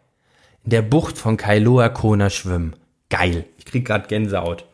In 0.62 0.70
der 0.70 0.82
Bucht 0.82 1.18
von 1.18 1.36
Kailua 1.36 1.88
Kona 1.88 2.30
schwimmen. 2.30 2.76
Geil. 3.10 3.46
Ich 3.58 3.64
krieg 3.64 3.84
grad 3.84 4.06
Gänsehaut. 4.06 4.64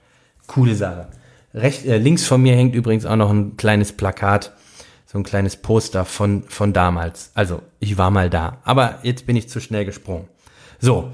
Coole 0.47 0.75
Sache. 0.75 1.09
Recht, 1.54 1.85
äh, 1.87 1.99
links 1.99 2.26
von 2.26 2.42
mir 2.42 2.54
hängt 2.54 2.75
übrigens 2.75 3.07
auch 3.07 3.16
noch 3.16 3.30
ein 3.30 3.57
kleines 3.57 3.92
Plakat, 3.92 4.52
so 5.07 5.19
ein 5.19 5.25
kleines 5.25 5.57
Poster 5.57 6.04
von, 6.04 6.45
von 6.45 6.73
damals. 6.73 7.33
Also, 7.35 7.62
ich 7.80 7.99
war 7.99 8.11
mal 8.11 8.30
da. 8.30 8.59
Aber 8.64 9.00
jetzt 9.02 9.26
bin 9.26 9.37
ich 9.37 9.49
zu 9.49 9.61
schnell 9.61 9.85
gesprungen. 9.85 10.28
So. 10.78 11.12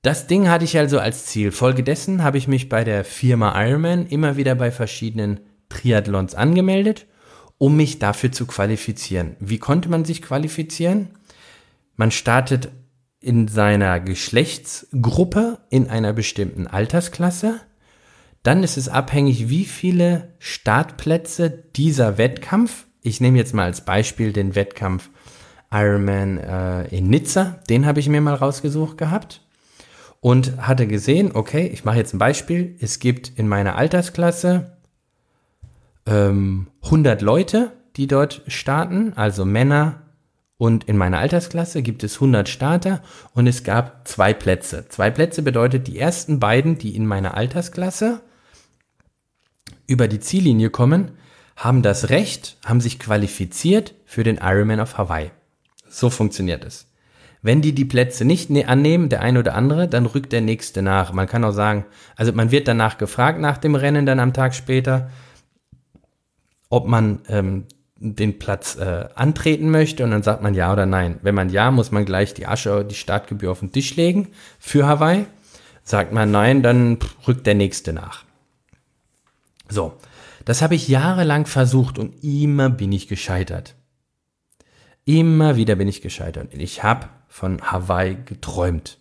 Das 0.00 0.26
Ding 0.26 0.48
hatte 0.48 0.64
ich 0.64 0.76
also 0.76 0.98
als 0.98 1.26
Ziel. 1.26 1.52
Folgedessen 1.52 2.24
habe 2.24 2.36
ich 2.36 2.48
mich 2.48 2.68
bei 2.68 2.82
der 2.82 3.04
Firma 3.04 3.54
Ironman 3.64 4.06
immer 4.06 4.36
wieder 4.36 4.56
bei 4.56 4.72
verschiedenen 4.72 5.38
Triathlons 5.68 6.34
angemeldet, 6.34 7.06
um 7.58 7.76
mich 7.76 8.00
dafür 8.00 8.32
zu 8.32 8.46
qualifizieren. 8.46 9.36
Wie 9.38 9.58
konnte 9.58 9.88
man 9.88 10.04
sich 10.04 10.20
qualifizieren? 10.20 11.10
Man 11.94 12.10
startet 12.10 12.70
in 13.20 13.46
seiner 13.46 14.00
Geschlechtsgruppe 14.00 15.58
in 15.70 15.88
einer 15.88 16.12
bestimmten 16.12 16.66
Altersklasse. 16.66 17.60
Dann 18.42 18.62
ist 18.62 18.76
es 18.76 18.88
abhängig, 18.88 19.48
wie 19.48 19.64
viele 19.64 20.34
Startplätze 20.38 21.50
dieser 21.76 22.18
Wettkampf, 22.18 22.86
ich 23.02 23.20
nehme 23.20 23.38
jetzt 23.38 23.54
mal 23.54 23.64
als 23.64 23.84
Beispiel 23.84 24.32
den 24.32 24.54
Wettkampf 24.54 25.10
Ironman 25.70 26.38
äh, 26.38 26.96
in 26.96 27.08
Nizza, 27.08 27.60
den 27.68 27.86
habe 27.86 28.00
ich 28.00 28.08
mir 28.08 28.20
mal 28.20 28.34
rausgesucht 28.34 28.98
gehabt 28.98 29.42
und 30.20 30.66
hatte 30.66 30.86
gesehen, 30.86 31.32
okay, 31.34 31.66
ich 31.72 31.84
mache 31.84 31.98
jetzt 31.98 32.14
ein 32.14 32.18
Beispiel, 32.18 32.76
es 32.80 32.98
gibt 32.98 33.28
in 33.36 33.48
meiner 33.48 33.76
Altersklasse 33.76 34.76
ähm, 36.06 36.68
100 36.82 37.22
Leute, 37.22 37.72
die 37.96 38.06
dort 38.06 38.42
starten, 38.48 39.12
also 39.14 39.44
Männer, 39.44 40.02
und 40.58 40.84
in 40.84 40.96
meiner 40.96 41.18
Altersklasse 41.18 41.82
gibt 41.82 42.04
es 42.04 42.14
100 42.14 42.48
Starter 42.48 43.02
und 43.34 43.48
es 43.48 43.64
gab 43.64 44.06
zwei 44.06 44.32
Plätze. 44.32 44.88
Zwei 44.88 45.10
Plätze 45.10 45.42
bedeutet, 45.42 45.88
die 45.88 45.98
ersten 45.98 46.38
beiden, 46.38 46.78
die 46.78 46.94
in 46.94 47.04
meiner 47.04 47.36
Altersklasse 47.36 48.20
über 49.92 50.08
die 50.08 50.20
Ziellinie 50.20 50.70
kommen, 50.70 51.12
haben 51.56 51.82
das 51.82 52.08
Recht, 52.08 52.56
haben 52.64 52.80
sich 52.80 52.98
qualifiziert 52.98 53.94
für 54.04 54.24
den 54.24 54.38
Ironman 54.38 54.80
of 54.80 54.98
Hawaii. 54.98 55.30
So 55.88 56.10
funktioniert 56.10 56.64
es. 56.64 56.88
Wenn 57.42 57.60
die 57.60 57.74
die 57.74 57.84
Plätze 57.84 58.24
nicht 58.24 58.50
ne-, 58.50 58.66
annehmen, 58.66 59.08
der 59.08 59.20
eine 59.20 59.40
oder 59.40 59.54
andere, 59.54 59.88
dann 59.88 60.06
rückt 60.06 60.32
der 60.32 60.40
nächste 60.40 60.80
nach. 60.80 61.12
Man 61.12 61.26
kann 61.26 61.44
auch 61.44 61.52
sagen, 61.52 61.84
also 62.16 62.32
man 62.32 62.50
wird 62.50 62.68
danach 62.68 62.98
gefragt 62.98 63.40
nach 63.40 63.58
dem 63.58 63.74
Rennen 63.74 64.06
dann 64.06 64.20
am 64.20 64.32
Tag 64.32 64.54
später, 64.54 65.10
ob 66.70 66.86
man 66.86 67.20
ähm, 67.28 67.66
den 67.96 68.38
Platz 68.38 68.76
äh, 68.76 69.08
antreten 69.14 69.70
möchte 69.70 70.04
und 70.04 70.10
dann 70.10 70.22
sagt 70.22 70.42
man 70.42 70.54
ja 70.54 70.72
oder 70.72 70.86
nein. 70.86 71.18
Wenn 71.22 71.34
man 71.34 71.50
ja, 71.50 71.70
muss 71.70 71.92
man 71.92 72.04
gleich 72.04 72.32
die 72.34 72.46
Asche, 72.46 72.84
die 72.84 72.94
Startgebühr 72.94 73.50
auf 73.50 73.60
den 73.60 73.72
Tisch 73.72 73.94
legen 73.96 74.28
für 74.58 74.86
Hawaii. 74.86 75.26
Sagt 75.84 76.12
man 76.12 76.30
nein, 76.30 76.62
dann 76.62 76.98
rückt 77.26 77.46
der 77.46 77.54
nächste 77.54 77.92
nach. 77.92 78.24
So, 79.68 79.94
das 80.44 80.62
habe 80.62 80.74
ich 80.74 80.88
jahrelang 80.88 81.46
versucht 81.46 81.98
und 81.98 82.22
immer 82.22 82.70
bin 82.70 82.92
ich 82.92 83.08
gescheitert. 83.08 83.76
Immer 85.04 85.56
wieder 85.56 85.76
bin 85.76 85.88
ich 85.88 86.00
gescheitert. 86.00 86.54
Ich 86.54 86.82
habe 86.82 87.08
von 87.28 87.60
Hawaii 87.62 88.16
geträumt. 88.24 88.98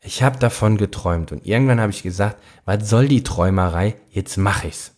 Ich 0.00 0.22
habe 0.22 0.38
davon 0.38 0.78
geträumt 0.78 1.30
und 1.30 1.46
irgendwann 1.46 1.80
habe 1.80 1.92
ich 1.92 2.02
gesagt, 2.02 2.42
was 2.64 2.88
soll 2.88 3.06
die 3.06 3.22
Träumerei? 3.22 3.94
Jetzt 4.10 4.36
mache 4.36 4.66
ich's. 4.66 4.96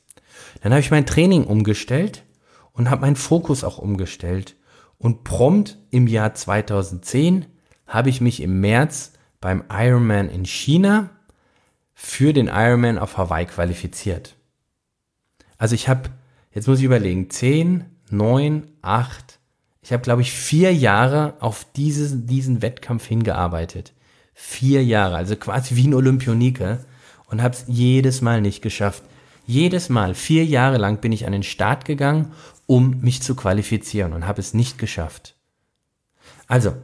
Dann 0.63 0.73
habe 0.73 0.81
ich 0.81 0.91
mein 0.91 1.05
Training 1.05 1.45
umgestellt 1.45 2.25
und 2.73 2.89
habe 2.89 3.03
meinen 3.03 3.17
Fokus 3.17 3.65
auch 3.65 3.79
umgestellt. 3.79 4.57
Und 4.97 5.25
prompt 5.25 5.77
im 5.91 6.07
Jahr 6.07 6.33
2010 6.33 7.45
habe 7.87 8.09
ich 8.09 8.23
mich 8.23 8.41
im 8.41 8.61
März 8.61 9.13
beim 9.41 9.65
Ironman 9.71 10.31
in 10.31 10.47
China 10.47 11.11
für 11.93 12.33
den 12.33 12.49
Ironman 12.49 12.99
auf 12.99 13.19
Hawaii 13.19 13.45
qualifiziert. 13.45 14.34
Also 15.59 15.75
ich 15.75 15.89
habe, 15.89 16.11
jetzt 16.53 16.69
muss 16.69 16.79
ich 16.79 16.85
überlegen, 16.85 17.31
10, 17.31 17.85
9, 18.11 18.67
8, 18.83 19.39
ich 19.83 19.93
habe, 19.93 20.03
glaube 20.03 20.23
ich, 20.23 20.33
vier 20.33 20.75
Jahre 20.75 21.35
auf 21.41 21.67
dieses, 21.77 22.27
diesen 22.27 22.63
Wettkampf 22.63 23.07
hingearbeitet. 23.07 23.93
Vier 24.33 24.83
Jahre, 24.83 25.17
also 25.17 25.37
quasi 25.37 25.77
wie 25.77 25.87
ein 25.87 25.95
Olympionike 25.95 26.85
und 27.27 27.43
habe 27.43 27.55
es 27.55 27.65
jedes 27.69 28.23
Mal 28.23 28.41
nicht 28.41 28.63
geschafft. 28.63 29.03
Jedes 29.47 29.91
Mal, 29.91 30.15
vier 30.15 30.47
Jahre 30.47 30.79
lang 30.79 31.03
bin 31.03 31.13
ich 31.13 31.27
an 31.27 31.33
den 31.33 31.43
Start 31.43 31.85
gegangen 31.85 32.33
um 32.67 33.01
mich 33.01 33.23
zu 33.23 33.35
qualifizieren 33.35 34.13
und 34.13 34.27
habe 34.27 34.41
es 34.41 34.55
nicht 34.55 34.79
geschafft. 34.79 35.37
Also, 36.47 36.75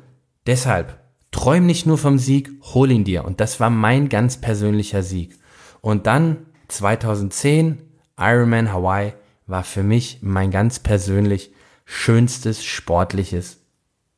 deshalb, 0.46 0.98
träum 1.30 1.66
nicht 1.66 1.86
nur 1.86 1.98
vom 1.98 2.18
Sieg, 2.18 2.50
hol 2.74 2.90
ihn 2.90 3.04
dir. 3.04 3.24
Und 3.24 3.40
das 3.40 3.60
war 3.60 3.70
mein 3.70 4.08
ganz 4.08 4.40
persönlicher 4.40 5.02
Sieg. 5.02 5.38
Und 5.80 6.06
dann 6.06 6.46
2010, 6.68 7.78
Ironman 8.20 8.72
Hawaii 8.72 9.14
war 9.46 9.64
für 9.64 9.82
mich 9.82 10.18
mein 10.20 10.50
ganz 10.50 10.78
persönlich 10.78 11.50
schönstes 11.84 12.64
sportliches 12.64 13.58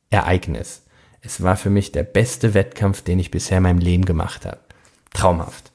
Ereignis. 0.09 0.83
Es 1.21 1.41
war 1.41 1.55
für 1.55 1.69
mich 1.69 1.91
der 1.91 2.03
beste 2.03 2.53
Wettkampf, 2.53 3.01
den 3.01 3.17
ich 3.17 3.31
bisher 3.31 3.57
in 3.57 3.63
meinem 3.63 3.79
Leben 3.79 4.05
gemacht 4.05 4.45
habe. 4.45 4.59
Traumhaft. 5.13 5.71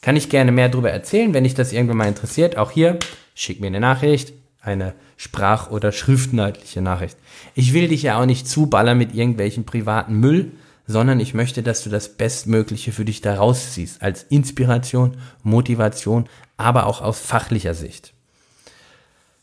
Kann 0.00 0.16
ich 0.16 0.30
gerne 0.30 0.52
mehr 0.52 0.68
darüber 0.68 0.90
erzählen, 0.90 1.34
wenn 1.34 1.44
dich 1.44 1.54
das 1.54 1.72
irgendwann 1.72 1.98
mal 1.98 2.08
interessiert. 2.08 2.56
Auch 2.56 2.70
hier, 2.70 2.98
schick 3.34 3.60
mir 3.60 3.66
eine 3.66 3.80
Nachricht, 3.80 4.32
eine 4.60 4.94
sprach- 5.16 5.70
oder 5.70 5.92
schriftenhaltliche 5.92 6.80
Nachricht. 6.80 7.16
Ich 7.54 7.74
will 7.74 7.88
dich 7.88 8.02
ja 8.02 8.20
auch 8.20 8.26
nicht 8.26 8.48
zuballern 8.48 8.98
mit 8.98 9.14
irgendwelchen 9.14 9.64
privaten 9.64 10.14
Müll, 10.18 10.52
sondern 10.86 11.20
ich 11.20 11.34
möchte, 11.34 11.62
dass 11.62 11.82
du 11.82 11.90
das 11.90 12.16
Bestmögliche 12.16 12.92
für 12.92 13.04
dich 13.04 13.20
da 13.20 13.36
rausziehst, 13.36 14.02
als 14.02 14.22
Inspiration, 14.24 15.16
Motivation, 15.42 16.28
aber 16.56 16.86
auch 16.86 17.00
aus 17.00 17.20
fachlicher 17.20 17.74
Sicht. 17.74 18.14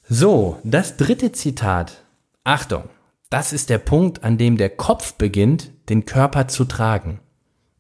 So, 0.08 0.60
das 0.64 0.98
dritte 0.98 1.32
Zitat. 1.32 2.04
Achtung, 2.44 2.90
das 3.30 3.54
ist 3.54 3.70
der 3.70 3.78
Punkt, 3.78 4.24
an 4.24 4.38
dem 4.38 4.58
der 4.58 4.70
Kopf 4.70 5.14
beginnt, 5.14 5.72
den 5.90 6.06
Körper 6.06 6.48
zu 6.48 6.66
tragen. 6.66 7.20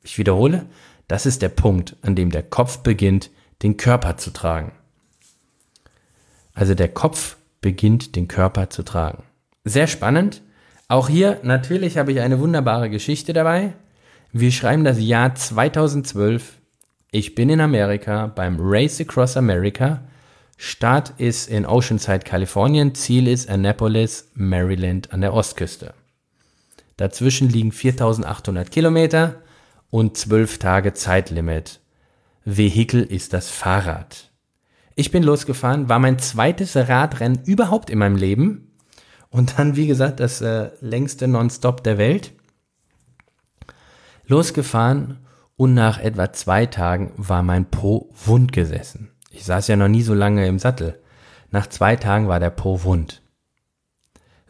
Ich 0.01 0.17
wiederhole, 0.17 0.65
das 1.08 1.25
ist 1.25 1.41
der 1.41 1.50
Punkt, 1.50 1.96
an 2.01 2.15
dem 2.15 2.32
der 2.32 2.43
Kopf 2.43 2.79
beginnt, 2.79 3.29
den 3.62 3.77
Körper 3.77 4.17
zu 4.17 4.32
tragen. 4.32 4.74
Also 6.53 6.75
der 6.75 6.89
Kopf 6.89 7.38
beginnt 7.62 8.15
den 8.15 8.27
Körper 8.27 8.70
zu 8.70 8.84
tragen. 8.84 9.24
Sehr 9.63 9.88
spannend. 9.88 10.41
Auch 10.88 11.10
hier 11.10 11.40
natürlich 11.44 11.98
habe 11.98 12.12
ich 12.12 12.20
eine 12.20 12.40
wunderbare 12.40 12.90
Geschichte 12.90 13.34
dabei. 13.34 13.74
Wir 14.32 14.52
schreiben 14.52 14.84
das 14.84 15.00
Jahr 15.00 15.36
2012. 15.36 16.60
Ich 17.12 17.36
bin 17.36 17.50
in 17.50 17.62
Amerika 17.62 18.28
beim 18.28 18.58
Race 18.60 19.00
Across 19.00 19.38
America. 19.38 20.04
Start 20.58 21.13
ist 21.18 21.50
in 21.50 21.66
Oceanside, 21.66 22.20
Kalifornien. 22.20 22.96
Ziel 22.96 23.28
ist 23.28 23.50
Annapolis, 23.50 24.32
Maryland 24.34 25.13
an 25.13 25.22
der 25.22 25.34
Ostküste. 25.34 25.94
Dazwischen 26.98 27.50
liegen 27.50 27.72
4800 27.72 28.72
Kilometer 28.72 29.42
und 29.90 30.18
12 30.18 30.60
Tage 30.60 30.94
Zeitlimit. 30.94 31.80
Vehikel 32.46 33.04
ist 33.04 33.34
das 33.34 33.50
Fahrrad. 33.50 34.32
Ich 34.96 35.12
bin 35.12 35.24
losgefahren, 35.24 35.90
war 35.90 36.00
mein 36.00 36.20
zweites 36.20 36.75
Radrennen 36.75 37.42
überhaupt 37.46 37.90
in 37.90 38.00
meinem 38.00 38.16
Leben. 38.16 38.73
Und 39.34 39.58
dann, 39.58 39.75
wie 39.75 39.88
gesagt, 39.88 40.20
das 40.20 40.42
äh, 40.42 40.70
längste 40.80 41.28
Nonstop 41.28 41.84
der 41.84 41.98
Welt. 41.98 42.34
Losgefahren 44.28 45.18
und 45.56 45.74
nach 45.74 46.00
etwa 46.00 46.32
zwei 46.32 46.68
Tagen 46.68 47.12
war 47.18 47.42
mein 47.42 47.66
Po 47.66 48.12
wund 48.25 48.54
gesessen. 48.54 49.10
Ich 49.32 49.44
saß 49.44 49.68
ja 49.70 49.75
noch 49.75 49.88
nie 49.88 50.04
so 50.04 50.13
lange 50.13 50.46
im 50.46 50.60
Sattel. 50.60 51.02
Nach 51.50 51.66
zwei 51.66 51.96
Tagen 51.96 52.28
war 52.28 52.40
der 52.40 52.52
Po 52.52 52.84
wund. 52.84 53.24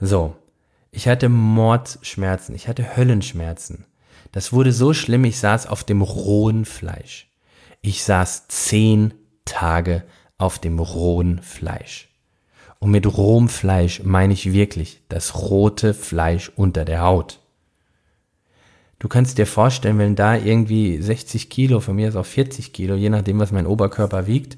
So, 0.01 0.35
ich 0.91 1.07
hatte 1.07 1.29
Mordschmerzen, 1.29 2.53
ich 2.53 2.67
hatte 2.67 2.97
Höllenschmerzen. 2.97 3.85
Das 4.33 4.51
wurde 4.51 4.73
so 4.73 4.93
schlimm, 4.93 5.23
ich 5.23 5.39
saß 5.39 5.65
auf 5.65 5.85
dem 5.85 6.01
rohen 6.01 6.65
Fleisch. 6.65 7.31
Ich 7.81 8.03
saß 8.03 8.49
zehn 8.49 9.13
Tage 9.45 10.03
auf 10.37 10.59
dem 10.59 10.79
rohen 10.79 11.41
Fleisch. 11.41 12.12
Und 12.83 12.91
mit 12.91 13.17
rohem 13.17 13.47
Fleisch 13.47 14.03
meine 14.03 14.33
ich 14.33 14.51
wirklich 14.51 15.03
das 15.07 15.39
rote 15.39 15.93
Fleisch 15.93 16.51
unter 16.53 16.83
der 16.83 16.99
Haut. 16.99 17.39
Du 18.99 19.07
kannst 19.07 19.37
dir 19.37 19.47
vorstellen, 19.47 19.99
wenn 19.99 20.17
da 20.17 20.35
irgendwie 20.35 21.01
60 21.01 21.49
Kilo, 21.49 21.79
von 21.79 21.95
mir 21.95 22.09
ist 22.09 22.17
auch 22.17 22.25
40 22.25 22.73
Kilo, 22.73 22.95
je 22.95 23.09
nachdem, 23.09 23.39
was 23.39 23.53
mein 23.53 23.67
Oberkörper 23.67 24.27
wiegt, 24.27 24.57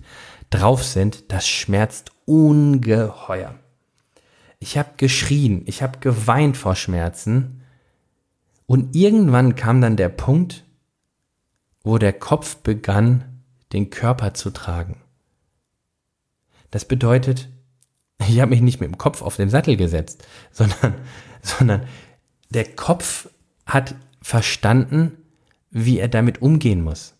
drauf 0.49 0.83
sind, 0.83 1.31
das 1.31 1.47
schmerzt 1.47 2.13
ungeheuer. 2.25 3.53
Ich 4.57 4.79
habe 4.79 4.93
geschrien, 4.97 5.61
ich 5.67 5.83
habe 5.83 5.99
geweint 5.99 6.57
vor 6.57 6.75
Schmerzen 6.75 7.61
und 8.65 8.95
irgendwann 8.95 9.55
kam 9.55 9.81
dann 9.81 9.97
der 9.97 10.09
Punkt, 10.09 10.63
wo 11.83 11.99
der 11.99 12.13
Kopf 12.13 12.55
begann, 12.55 13.43
den 13.71 13.91
Körper 13.91 14.33
zu 14.33 14.49
tragen. 14.49 14.97
Das 16.71 16.85
bedeutet, 16.85 17.49
ich 18.19 18.39
habe 18.39 18.51
mich 18.51 18.61
nicht 18.61 18.79
mit 18.79 18.89
dem 18.89 18.97
Kopf 18.97 19.21
auf 19.21 19.35
den 19.35 19.49
Sattel 19.49 19.77
gesetzt, 19.77 20.25
sondern, 20.51 20.95
sondern 21.41 21.83
der 22.49 22.65
Kopf 22.65 23.29
hat 23.65 23.95
verstanden, 24.21 25.17
wie 25.71 25.99
er 25.99 26.07
damit 26.07 26.41
umgehen 26.41 26.81
muss. 26.81 27.15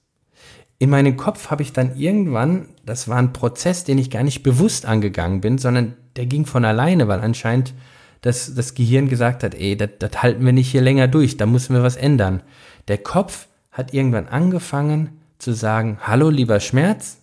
In 0.78 0.90
meinem 0.90 1.18
Kopf 1.18 1.52
habe 1.52 1.64
ich 1.64 1.74
dann 1.74 1.96
irgendwann, 1.98 2.68
das 2.86 3.08
war 3.08 3.18
ein 3.18 3.34
Prozess, 3.34 3.84
den 3.84 3.98
ich 3.98 4.10
gar 4.10 4.24
nicht 4.24 4.44
bewusst 4.44 4.86
angegangen 4.86 5.42
bin, 5.42 5.58
sondern 5.58 5.96
der 6.16 6.26
ging 6.26 6.46
von 6.46 6.66
alleine, 6.66 7.08
weil 7.08 7.22
anscheinend 7.22 7.74
das, 8.22 8.54
das 8.56 8.74
Gehirn 8.74 9.08
gesagt 9.08 9.44
hat, 9.44 9.56
ey, 9.56 9.78
das, 9.78 9.90
das 10.00 10.24
halten 10.24 10.46
wir 10.46 10.52
nicht 10.52 10.72
hier 10.72 10.82
länger 10.82 11.08
durch, 11.08 11.38
da 11.38 11.46
müssen 11.46 11.76
wir 11.76 11.84
was 11.84 11.96
ändern. 11.96 12.42
Der 12.88 12.98
Kopf 12.98 13.48
hat 13.72 13.94
irgendwann 13.94 14.28
angefangen 14.28 15.22
zu 15.38 15.54
sagen, 15.54 16.00
hallo 16.02 16.30
lieber 16.30 16.60
Schmerz, 16.60 17.22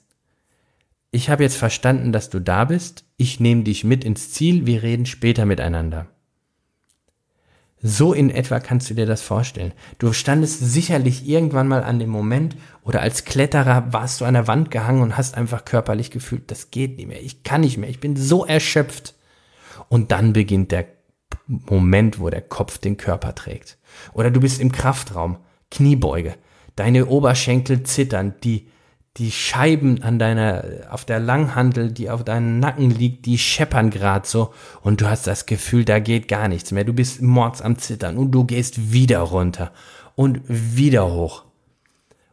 ich 1.13 1.29
habe 1.29 1.43
jetzt 1.43 1.57
verstanden, 1.57 2.11
dass 2.11 2.31
du 2.31 2.41
da 2.41 2.65
bist, 2.65 3.05
ich 3.19 3.39
nehme 3.39 3.63
dich 3.63 3.85
mit 3.85 4.03
ins 4.03 4.33
Ziel, 4.33 4.67
wir 4.67 4.83
reden 4.83 5.07
später 5.07 5.45
miteinander. 5.45 6.07
So 7.83 8.15
in 8.15 8.31
etwa 8.31 8.61
kannst 8.61 8.89
du 8.89 8.95
dir 8.95 9.07
das 9.07 9.23
vorstellen. 9.23 9.73
Du 9.99 10.13
standest 10.13 10.61
sicherlich 10.61 11.29
irgendwann 11.29 11.69
mal 11.69 11.83
an 11.83 11.99
dem 11.99 12.11
Moment 12.11 12.57
oder 12.83 13.03
als 13.03 13.25
Kletterer 13.25 13.93
warst 13.93 14.21
du 14.21 14.25
an 14.25 14.35
der 14.35 14.47
Wand 14.47 14.71
gehangen 14.71 15.03
und 15.03 15.17
hast 15.17 15.37
einfach 15.37 15.65
körperlich 15.65 16.11
gefühlt, 16.11 16.51
das 16.51 16.71
geht 16.71 16.97
nicht 16.97 17.09
mehr, 17.09 17.23
ich 17.23 17.43
kann 17.43 17.61
nicht 17.61 17.77
mehr, 17.77 17.91
ich 17.91 18.01
bin 18.01 18.17
so 18.17 18.47
erschöpft. 18.47 19.15
Und 19.89 20.13
dann 20.13 20.33
beginnt 20.33 20.73
der 20.73 20.87
Moment, 21.47 22.21
wo 22.21 22.31
der 22.31 22.41
Kopf 22.41 22.79
den 22.79 22.97
Körper 22.97 23.35
trägt. 23.35 23.79
Oder 24.15 24.31
du 24.31 24.41
bist 24.41 24.61
im 24.61 24.73
Kraftraum, 24.73 25.39
Kniebeuge, 25.71 26.37
deine 26.77 27.07
Oberschenkel 27.07 27.83
zittern, 27.83 28.35
die 28.45 28.69
die 29.19 29.31
Scheiben 29.31 30.03
an 30.03 30.19
deiner, 30.19 30.65
auf 30.91 31.05
der 31.05 31.21
Langhandel, 31.21 31.93
die 31.93 32.09
auf 32.09 32.25
deinem 32.25 32.59
Nacken 32.61 32.91
liegt, 32.91 33.27
die 33.27 33.37
scheppern 33.37 33.91
grad 33.91 34.27
so 34.27 34.55
und 34.81 35.01
du 35.01 35.07
hast 35.09 35.27
das 35.27 35.45
Gefühl, 35.45 35.85
da 35.85 35.99
geht 35.99 36.29
gar 36.29 36.49
nichts 36.49 36.73
mehr. 36.73 36.85
Du 36.85 36.95
bist 36.95 37.21
mords 37.21 37.61
am 37.61 37.77
Zittern 37.79 38.17
und 38.17 38.31
du 38.31 38.45
gehst 38.45 38.93
wieder 38.93 39.21
runter 39.21 39.73
und 40.15 40.41
wieder 40.49 41.13
hoch. 41.13 41.45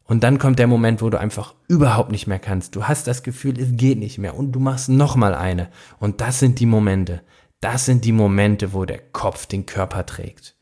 Und 0.06 0.24
dann 0.24 0.40
kommt 0.40 0.58
der 0.58 0.68
Moment, 0.68 1.02
wo 1.02 1.10
du 1.10 1.20
einfach 1.20 1.54
überhaupt 1.68 2.12
nicht 2.12 2.28
mehr 2.28 2.40
kannst. 2.40 2.76
Du 2.76 2.86
hast 2.86 3.08
das 3.08 3.24
Gefühl, 3.24 3.60
es 3.60 3.70
geht 3.74 4.00
nicht 4.00 4.18
mehr 4.18 4.36
und 4.36 4.54
du 4.54 4.60
machst 4.60 4.90
nochmal 4.90 5.36
eine. 5.36 5.70
Und 6.00 6.22
das 6.22 6.40
sind 6.40 6.60
die 6.60 6.66
Momente. 6.66 7.22
Das 7.60 7.86
sind 7.86 8.06
die 8.06 8.14
Momente, 8.14 8.74
wo 8.74 8.86
der 8.86 9.00
Kopf 9.00 9.46
den 9.46 9.66
Körper 9.66 10.06
trägt. 10.06 10.56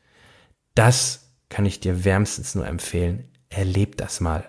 Das 0.74 1.30
kann 1.48 1.64
ich 1.64 1.80
dir 1.80 2.04
wärmstens 2.04 2.56
nur 2.56 2.66
empfehlen. 2.66 3.24
Erleb 3.48 3.96
das 3.96 4.20
mal 4.20 4.44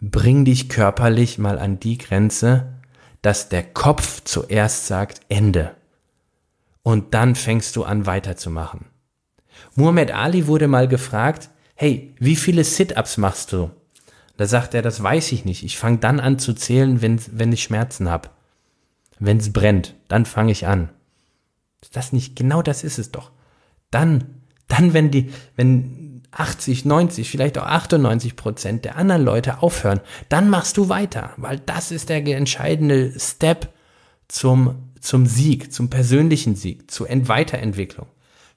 bring 0.00 0.44
dich 0.44 0.68
körperlich 0.68 1.38
mal 1.38 1.58
an 1.58 1.80
die 1.80 1.98
Grenze, 1.98 2.74
dass 3.22 3.48
der 3.48 3.62
Kopf 3.62 4.22
zuerst 4.24 4.86
sagt 4.86 5.20
Ende. 5.28 5.74
Und 6.82 7.14
dann 7.14 7.34
fängst 7.34 7.76
du 7.76 7.84
an 7.84 8.06
weiterzumachen. 8.06 8.86
Muhammad 9.74 10.10
Ali 10.10 10.46
wurde 10.46 10.68
mal 10.68 10.88
gefragt, 10.88 11.50
hey, 11.74 12.14
wie 12.18 12.36
viele 12.36 12.64
Sit-ups 12.64 13.18
machst 13.18 13.52
du? 13.52 13.70
Da 14.36 14.46
sagt 14.46 14.72
er, 14.72 14.80
das 14.80 15.02
weiß 15.02 15.32
ich 15.32 15.44
nicht. 15.44 15.64
Ich 15.64 15.76
fange 15.76 15.98
dann 15.98 16.18
an 16.18 16.38
zu 16.38 16.54
zählen, 16.54 17.02
wenn, 17.02 17.20
wenn 17.30 17.52
ich 17.52 17.62
Schmerzen 17.62 18.08
habe. 18.08 18.30
Wenn 19.18 19.36
es 19.36 19.52
brennt, 19.52 19.94
dann 20.08 20.24
fange 20.24 20.52
ich 20.52 20.66
an. 20.66 20.88
Ist 21.82 21.94
das 21.94 22.12
nicht, 22.12 22.36
genau 22.36 22.62
das 22.62 22.84
ist 22.84 22.98
es 22.98 23.10
doch. 23.10 23.32
Dann, 23.90 24.24
dann, 24.66 24.94
wenn 24.94 25.10
die, 25.10 25.30
wenn 25.56 25.99
80, 26.32 26.84
90, 26.84 27.30
vielleicht 27.30 27.58
auch 27.58 27.66
98 27.66 28.36
Prozent 28.36 28.84
der 28.84 28.96
anderen 28.96 29.24
Leute 29.24 29.62
aufhören, 29.62 30.00
dann 30.28 30.48
machst 30.48 30.76
du 30.76 30.88
weiter, 30.88 31.32
weil 31.36 31.58
das 31.58 31.90
ist 31.90 32.08
der 32.08 32.24
entscheidende 32.24 33.18
Step 33.18 33.72
zum, 34.28 34.92
zum 35.00 35.26
Sieg, 35.26 35.72
zum 35.72 35.90
persönlichen 35.90 36.54
Sieg, 36.54 36.90
zur 36.90 37.08
Weiterentwicklung. 37.08 38.06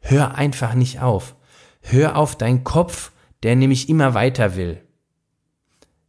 Hör 0.01 0.35
einfach 0.35 0.73
nicht 0.73 1.01
auf. 1.01 1.35
Hör 1.81 2.15
auf 2.17 2.37
deinen 2.37 2.63
Kopf, 2.63 3.11
der 3.41 3.55
nämlich 3.55 3.89
immer 3.89 4.13
weiter 4.13 4.55
will. 4.55 4.81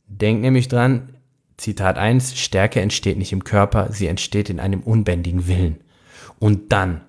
Denk 0.06 0.40
nämlich 0.40 0.68
dran, 0.68 1.16
Zitat 1.56 1.98
1, 1.98 2.38
Stärke 2.38 2.80
entsteht 2.80 3.16
nicht 3.16 3.32
im 3.32 3.44
Körper, 3.44 3.92
sie 3.92 4.06
entsteht 4.06 4.50
in 4.50 4.60
einem 4.60 4.80
unbändigen 4.80 5.46
Willen. 5.46 5.80
Und 6.38 6.72
dann, 6.72 7.00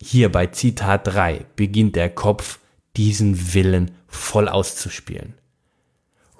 hier 0.00 0.32
bei 0.32 0.48
Zitat 0.48 1.06
3, 1.06 1.46
beginnt 1.56 1.96
der 1.96 2.10
Kopf 2.10 2.58
diesen 2.96 3.54
Willen 3.54 3.92
voll 4.06 4.48
auszuspielen. 4.48 5.34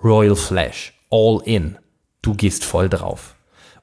Royal 0.02 0.36
Flash, 0.36 0.94
all 1.10 1.40
in. 1.44 1.78
Du 2.22 2.34
gehst 2.34 2.64
voll 2.64 2.88
drauf. 2.88 3.36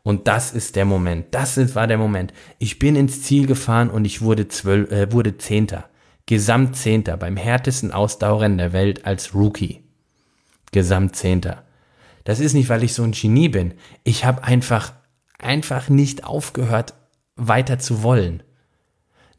Und 0.03 0.27
das 0.27 0.53
ist 0.53 0.75
der 0.75 0.86
Moment. 0.86 1.27
Das 1.32 1.75
war 1.75 1.88
der 1.88 1.97
Moment. 1.97 2.34
Ich 2.58 2.79
bin 2.79 2.95
ins 2.95 3.23
Ziel 3.23 3.47
gefahren 3.47 3.89
und 3.89 4.05
ich 4.05 4.21
wurde 4.21 4.47
zwölf, 4.47 4.91
äh, 4.91 5.12
wurde 5.12 5.38
Zehnter. 5.38 5.89
Gesamtzehnter 6.25 7.17
beim 7.17 7.38
härtesten 7.38 7.91
Ausdauerrennen 7.91 8.58
der 8.58 8.73
Welt 8.73 9.05
als 9.05 9.34
Rookie. 9.34 9.84
Gesamtzehnter. 10.71 11.65
Das 12.23 12.39
ist 12.39 12.53
nicht, 12.53 12.69
weil 12.69 12.84
ich 12.84 12.93
so 12.93 13.03
ein 13.03 13.12
Genie 13.12 13.49
bin. 13.49 13.73
Ich 14.03 14.25
habe 14.25 14.43
einfach, 14.43 14.93
einfach 15.39 15.89
nicht 15.89 16.23
aufgehört, 16.23 16.93
weiter 17.36 17.79
zu 17.79 18.03
wollen. 18.03 18.43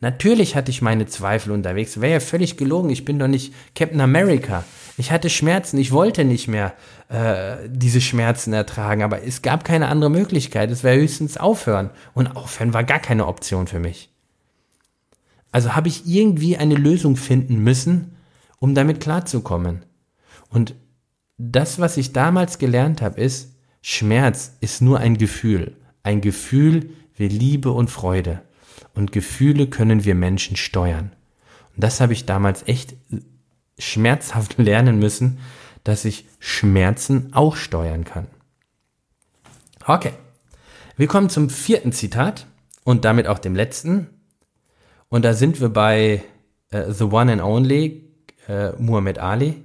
Natürlich 0.00 0.56
hatte 0.56 0.70
ich 0.70 0.80
meine 0.80 1.06
Zweifel 1.06 1.52
unterwegs. 1.52 2.00
Wäre 2.00 2.14
ja 2.14 2.20
völlig 2.20 2.56
gelogen. 2.56 2.88
Ich 2.88 3.04
bin 3.04 3.18
doch 3.18 3.28
nicht 3.28 3.52
Captain 3.74 4.00
America. 4.00 4.64
Ich 4.96 5.12
hatte 5.12 5.28
Schmerzen. 5.28 5.76
Ich 5.78 5.92
wollte 5.92 6.24
nicht 6.24 6.48
mehr 6.48 6.72
äh, 7.10 7.68
diese 7.68 8.00
Schmerzen 8.00 8.54
ertragen. 8.54 9.02
Aber 9.02 9.22
es 9.22 9.42
gab 9.42 9.62
keine 9.62 9.88
andere 9.88 10.10
Möglichkeit. 10.10 10.70
Es 10.70 10.84
wäre 10.84 10.96
höchstens 10.96 11.36
aufhören. 11.36 11.90
Und 12.14 12.28
aufhören 12.28 12.72
war 12.72 12.82
gar 12.82 12.98
keine 12.98 13.26
Option 13.26 13.66
für 13.66 13.78
mich. 13.78 14.08
Also 15.52 15.76
habe 15.76 15.88
ich 15.88 16.06
irgendwie 16.06 16.56
eine 16.56 16.76
Lösung 16.76 17.16
finden 17.16 17.58
müssen, 17.62 18.16
um 18.58 18.74
damit 18.74 19.00
klarzukommen. 19.00 19.84
Und 20.48 20.74
das, 21.36 21.78
was 21.78 21.98
ich 21.98 22.14
damals 22.14 22.58
gelernt 22.58 23.02
habe, 23.02 23.20
ist, 23.20 23.54
Schmerz 23.82 24.52
ist 24.60 24.80
nur 24.80 24.98
ein 25.00 25.18
Gefühl. 25.18 25.76
Ein 26.02 26.22
Gefühl 26.22 26.90
wie 27.16 27.28
Liebe 27.28 27.70
und 27.72 27.90
Freude 27.90 28.40
und 28.94 29.12
Gefühle 29.12 29.66
können 29.66 30.04
wir 30.04 30.14
Menschen 30.14 30.56
steuern. 30.56 31.12
Und 31.74 31.84
das 31.84 32.00
habe 32.00 32.12
ich 32.12 32.26
damals 32.26 32.66
echt 32.66 32.94
schmerzhaft 33.78 34.58
lernen 34.58 34.98
müssen, 34.98 35.38
dass 35.84 36.04
ich 36.04 36.26
Schmerzen 36.38 37.32
auch 37.32 37.56
steuern 37.56 38.04
kann. 38.04 38.26
Okay, 39.86 40.12
wir 40.96 41.06
kommen 41.06 41.30
zum 41.30 41.48
vierten 41.48 41.92
Zitat 41.92 42.46
und 42.84 43.04
damit 43.04 43.26
auch 43.26 43.38
dem 43.38 43.54
letzten. 43.54 44.08
Und 45.08 45.24
da 45.24 45.32
sind 45.32 45.60
wir 45.60 45.70
bei 45.70 46.22
uh, 46.74 46.92
The 46.92 47.04
One 47.04 47.32
and 47.32 47.42
Only, 47.42 48.12
uh, 48.48 48.72
Muhammad 48.78 49.18
Ali. 49.18 49.64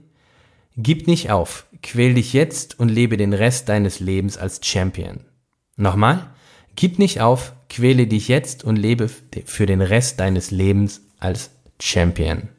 Gib 0.78 1.08
nicht 1.08 1.32
auf, 1.32 1.68
quäl 1.84 2.14
dich 2.14 2.34
jetzt 2.34 2.80
und 2.80 2.90
lebe 2.90 3.18
den 3.18 3.34
Rest 3.34 3.70
deines 3.70 4.00
Lebens 4.00 4.38
als 4.38 4.60
Champion. 4.66 5.22
Nochmal, 5.76 6.30
gib 6.76 7.00
nicht 7.00 7.22
auf, 7.22 7.54
quäle 7.70 8.08
dich 8.08 8.28
jetzt 8.28 8.64
und 8.64 8.76
lebe 8.76 9.10
für 9.10 9.66
den 9.66 9.82
Rest 9.82 10.20
deines 10.20 10.52
Lebens 10.52 11.02
als 11.20 11.52
Champion. 11.80 12.50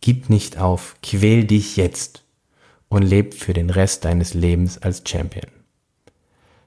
Gib 0.00 0.30
nicht 0.30 0.58
auf, 0.58 0.96
quäl 1.02 1.44
dich 1.44 1.76
jetzt 1.76 2.24
und 2.88 3.02
leb 3.02 3.34
für 3.34 3.52
den 3.52 3.70
Rest 3.70 4.04
deines 4.04 4.34
Lebens 4.34 4.78
als 4.78 5.02
Champion. 5.06 5.50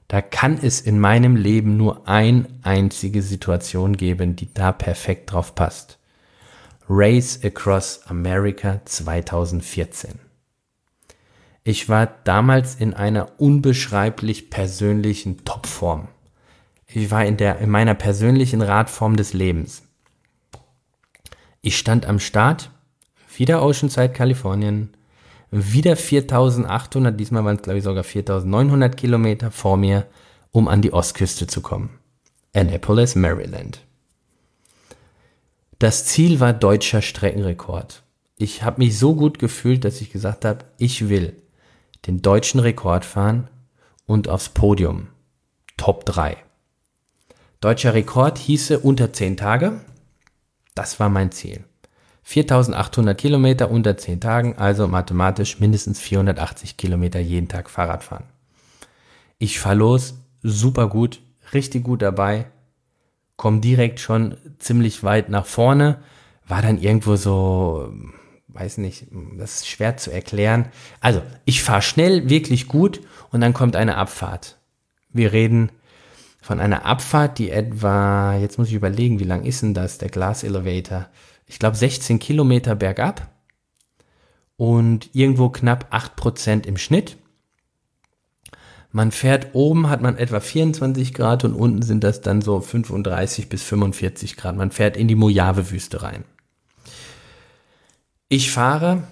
Da 0.08 0.20
kann 0.20 0.58
es 0.60 0.80
in 0.80 0.98
meinem 0.98 1.36
Leben 1.36 1.76
nur 1.76 2.06
ein 2.06 2.46
einzige 2.62 3.22
Situation 3.22 3.96
geben, 3.96 4.36
die 4.36 4.52
da 4.52 4.70
perfekt 4.70 5.32
drauf 5.32 5.54
passt. 5.54 5.98
Race 6.88 7.40
Across 7.42 8.02
America 8.06 8.82
2014. 8.84 10.18
Ich 11.64 11.88
war 11.88 12.06
damals 12.24 12.74
in 12.74 12.92
einer 12.92 13.40
unbeschreiblich 13.40 14.50
persönlichen 14.50 15.44
Topform. 15.44 16.08
Ich 16.94 17.10
war 17.10 17.24
in 17.24 17.36
der, 17.36 17.58
in 17.58 17.70
meiner 17.70 17.94
persönlichen 17.94 18.62
Radform 18.62 19.16
des 19.16 19.32
Lebens. 19.32 19.82
Ich 21.60 21.78
stand 21.78 22.06
am 22.06 22.18
Start, 22.18 22.70
wieder 23.36 23.62
Oceanside, 23.62 24.10
Kalifornien, 24.10 24.90
wieder 25.50 25.96
4800, 25.96 27.18
diesmal 27.18 27.44
waren 27.44 27.56
es 27.56 27.62
glaube 27.62 27.78
ich 27.78 27.84
sogar 27.84 28.04
4900 28.04 28.96
Kilometer 28.96 29.50
vor 29.50 29.76
mir, 29.76 30.06
um 30.50 30.68
an 30.68 30.82
die 30.82 30.92
Ostküste 30.92 31.46
zu 31.46 31.60
kommen. 31.60 31.98
Annapolis, 32.54 33.14
Maryland. 33.14 33.80
Das 35.78 36.04
Ziel 36.04 36.40
war 36.40 36.52
deutscher 36.52 37.02
Streckenrekord. 37.02 38.02
Ich 38.36 38.62
habe 38.62 38.82
mich 38.82 38.98
so 38.98 39.14
gut 39.14 39.38
gefühlt, 39.38 39.84
dass 39.84 40.00
ich 40.00 40.10
gesagt 40.10 40.44
habe, 40.44 40.64
ich 40.78 41.08
will 41.08 41.36
den 42.06 42.22
deutschen 42.22 42.60
Rekord 42.60 43.04
fahren 43.04 43.48
und 44.06 44.28
aufs 44.28 44.48
Podium. 44.48 45.08
Top 45.76 46.04
3. 46.06 46.36
Deutscher 47.62 47.94
Rekord 47.94 48.38
hieße 48.38 48.80
unter 48.80 49.12
10 49.12 49.36
Tage. 49.36 49.80
Das 50.74 50.98
war 50.98 51.08
mein 51.08 51.30
Ziel. 51.30 51.62
4800 52.24 53.16
Kilometer 53.16 53.70
unter 53.70 53.96
10 53.96 54.20
Tagen, 54.20 54.58
also 54.58 54.88
mathematisch 54.88 55.60
mindestens 55.60 56.00
480 56.00 56.76
Kilometer 56.76 57.20
jeden 57.20 57.46
Tag 57.46 57.70
Fahrrad 57.70 58.02
fahren. 58.02 58.24
Ich 59.38 59.60
fahr 59.60 59.76
los, 59.76 60.14
super 60.42 60.88
gut, 60.88 61.20
richtig 61.54 61.84
gut 61.84 62.02
dabei, 62.02 62.46
komm 63.36 63.60
direkt 63.60 64.00
schon 64.00 64.36
ziemlich 64.58 65.04
weit 65.04 65.28
nach 65.28 65.46
vorne, 65.46 66.02
war 66.48 66.62
dann 66.62 66.80
irgendwo 66.80 67.14
so, 67.14 67.92
weiß 68.48 68.78
nicht, 68.78 69.06
das 69.38 69.58
ist 69.58 69.68
schwer 69.68 69.96
zu 69.96 70.10
erklären. 70.10 70.66
Also, 70.98 71.22
ich 71.44 71.62
fahre 71.62 71.82
schnell, 71.82 72.28
wirklich 72.28 72.66
gut 72.66 73.02
und 73.30 73.40
dann 73.40 73.52
kommt 73.52 73.76
eine 73.76 73.98
Abfahrt. 73.98 74.58
Wir 75.10 75.32
reden 75.32 75.70
von 76.42 76.58
einer 76.58 76.84
Abfahrt, 76.84 77.38
die 77.38 77.50
etwa, 77.50 78.36
jetzt 78.36 78.58
muss 78.58 78.68
ich 78.68 78.74
überlegen, 78.74 79.20
wie 79.20 79.24
lang 79.24 79.44
ist 79.44 79.62
denn 79.62 79.74
das, 79.74 79.98
der 79.98 80.08
Glass 80.08 80.42
Elevator? 80.42 81.06
Ich 81.46 81.60
glaube 81.60 81.76
16 81.76 82.18
Kilometer 82.18 82.74
bergab 82.74 83.30
und 84.56 85.14
irgendwo 85.14 85.50
knapp 85.50 85.94
8% 85.94 86.66
im 86.66 86.76
Schnitt. 86.76 87.16
Man 88.90 89.12
fährt 89.12 89.54
oben, 89.54 89.88
hat 89.88 90.02
man 90.02 90.18
etwa 90.18 90.40
24 90.40 91.14
Grad 91.14 91.44
und 91.44 91.54
unten 91.54 91.82
sind 91.82 92.02
das 92.02 92.20
dann 92.20 92.42
so 92.42 92.60
35 92.60 93.48
bis 93.48 93.62
45 93.62 94.36
Grad. 94.36 94.56
Man 94.56 94.72
fährt 94.72 94.96
in 94.96 95.06
die 95.06 95.14
Mojave-Wüste 95.14 96.02
rein. 96.02 96.24
Ich 98.28 98.50
fahre 98.50 99.04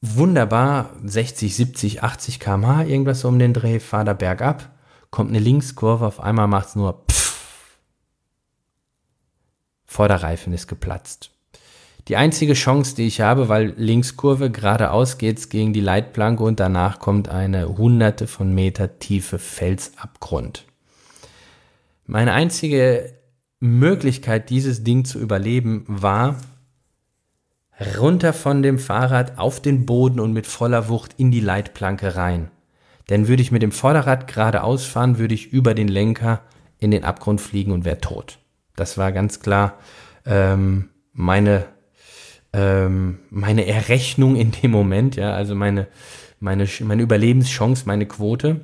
wunderbar 0.00 0.90
60, 1.04 1.54
70, 1.54 2.02
80 2.02 2.40
km/h, 2.40 2.84
irgendwas 2.84 3.20
so 3.20 3.28
um 3.28 3.38
den 3.38 3.54
Dreh, 3.54 3.78
fahre 3.78 4.06
da 4.06 4.12
bergab, 4.12 4.75
kommt 5.10 5.30
eine 5.30 5.38
Linkskurve, 5.38 6.06
auf 6.06 6.20
einmal 6.20 6.48
macht 6.48 6.68
es 6.68 6.76
nur 6.76 7.04
pfff. 7.08 7.78
Vorderreifen 9.84 10.52
ist 10.52 10.66
geplatzt. 10.66 11.30
Die 12.08 12.16
einzige 12.16 12.54
Chance, 12.54 12.94
die 12.94 13.06
ich 13.06 13.20
habe, 13.20 13.48
weil 13.48 13.74
Linkskurve 13.76 14.50
geradeaus 14.50 15.18
geht's 15.18 15.48
gegen 15.48 15.72
die 15.72 15.80
Leitplanke 15.80 16.44
und 16.44 16.60
danach 16.60 17.00
kommt 17.00 17.28
eine 17.28 17.76
hunderte 17.76 18.28
von 18.28 18.54
Meter 18.54 19.00
tiefe 19.00 19.38
Felsabgrund. 19.38 20.66
Meine 22.04 22.32
einzige 22.32 23.12
Möglichkeit, 23.58 24.50
dieses 24.50 24.84
Ding 24.84 25.04
zu 25.04 25.18
überleben, 25.18 25.84
war 25.88 26.36
runter 27.98 28.32
von 28.32 28.62
dem 28.62 28.78
Fahrrad 28.78 29.38
auf 29.38 29.60
den 29.60 29.84
Boden 29.84 30.20
und 30.20 30.32
mit 30.32 30.46
voller 30.46 30.88
Wucht 30.88 31.14
in 31.16 31.32
die 31.32 31.40
Leitplanke 31.40 32.14
rein. 32.14 32.50
Denn 33.08 33.28
würde 33.28 33.42
ich 33.42 33.52
mit 33.52 33.62
dem 33.62 33.72
Vorderrad 33.72 34.26
geradeaus 34.26 34.84
fahren, 34.84 35.18
würde 35.18 35.34
ich 35.34 35.52
über 35.52 35.74
den 35.74 35.88
Lenker 35.88 36.42
in 36.78 36.90
den 36.90 37.04
Abgrund 37.04 37.40
fliegen 37.40 37.72
und 37.72 37.84
wäre 37.84 37.98
tot. 37.98 38.38
Das 38.74 38.98
war 38.98 39.12
ganz 39.12 39.40
klar 39.40 39.78
ähm, 40.24 40.90
meine 41.12 41.66
ähm, 42.56 43.18
meine 43.28 43.66
Errechnung 43.66 44.34
in 44.34 44.50
dem 44.50 44.70
Moment, 44.70 45.16
ja, 45.16 45.32
also 45.32 45.54
meine, 45.54 45.88
meine, 46.40 46.66
meine 46.80 47.02
Überlebenschance, 47.02 47.84
meine 47.86 48.06
Quote. 48.06 48.62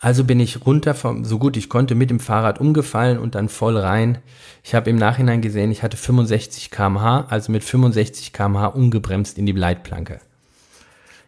Also 0.00 0.24
bin 0.24 0.38
ich 0.38 0.66
runter 0.66 0.92
vom, 0.92 1.24
so 1.24 1.38
gut 1.38 1.56
ich 1.56 1.70
konnte, 1.70 1.94
mit 1.94 2.10
dem 2.10 2.20
Fahrrad 2.20 2.60
umgefallen 2.60 3.18
und 3.18 3.34
dann 3.34 3.48
voll 3.48 3.78
rein. 3.78 4.18
Ich 4.62 4.74
habe 4.74 4.90
im 4.90 4.96
Nachhinein 4.96 5.40
gesehen, 5.40 5.70
ich 5.70 5.82
hatte 5.82 5.96
65 5.96 6.70
kmh, 6.70 7.26
also 7.30 7.50
mit 7.50 7.64
65 7.64 8.34
kmh 8.34 8.66
ungebremst 8.66 9.38
in 9.38 9.46
die 9.46 9.52
Leitplanke. 9.52 10.20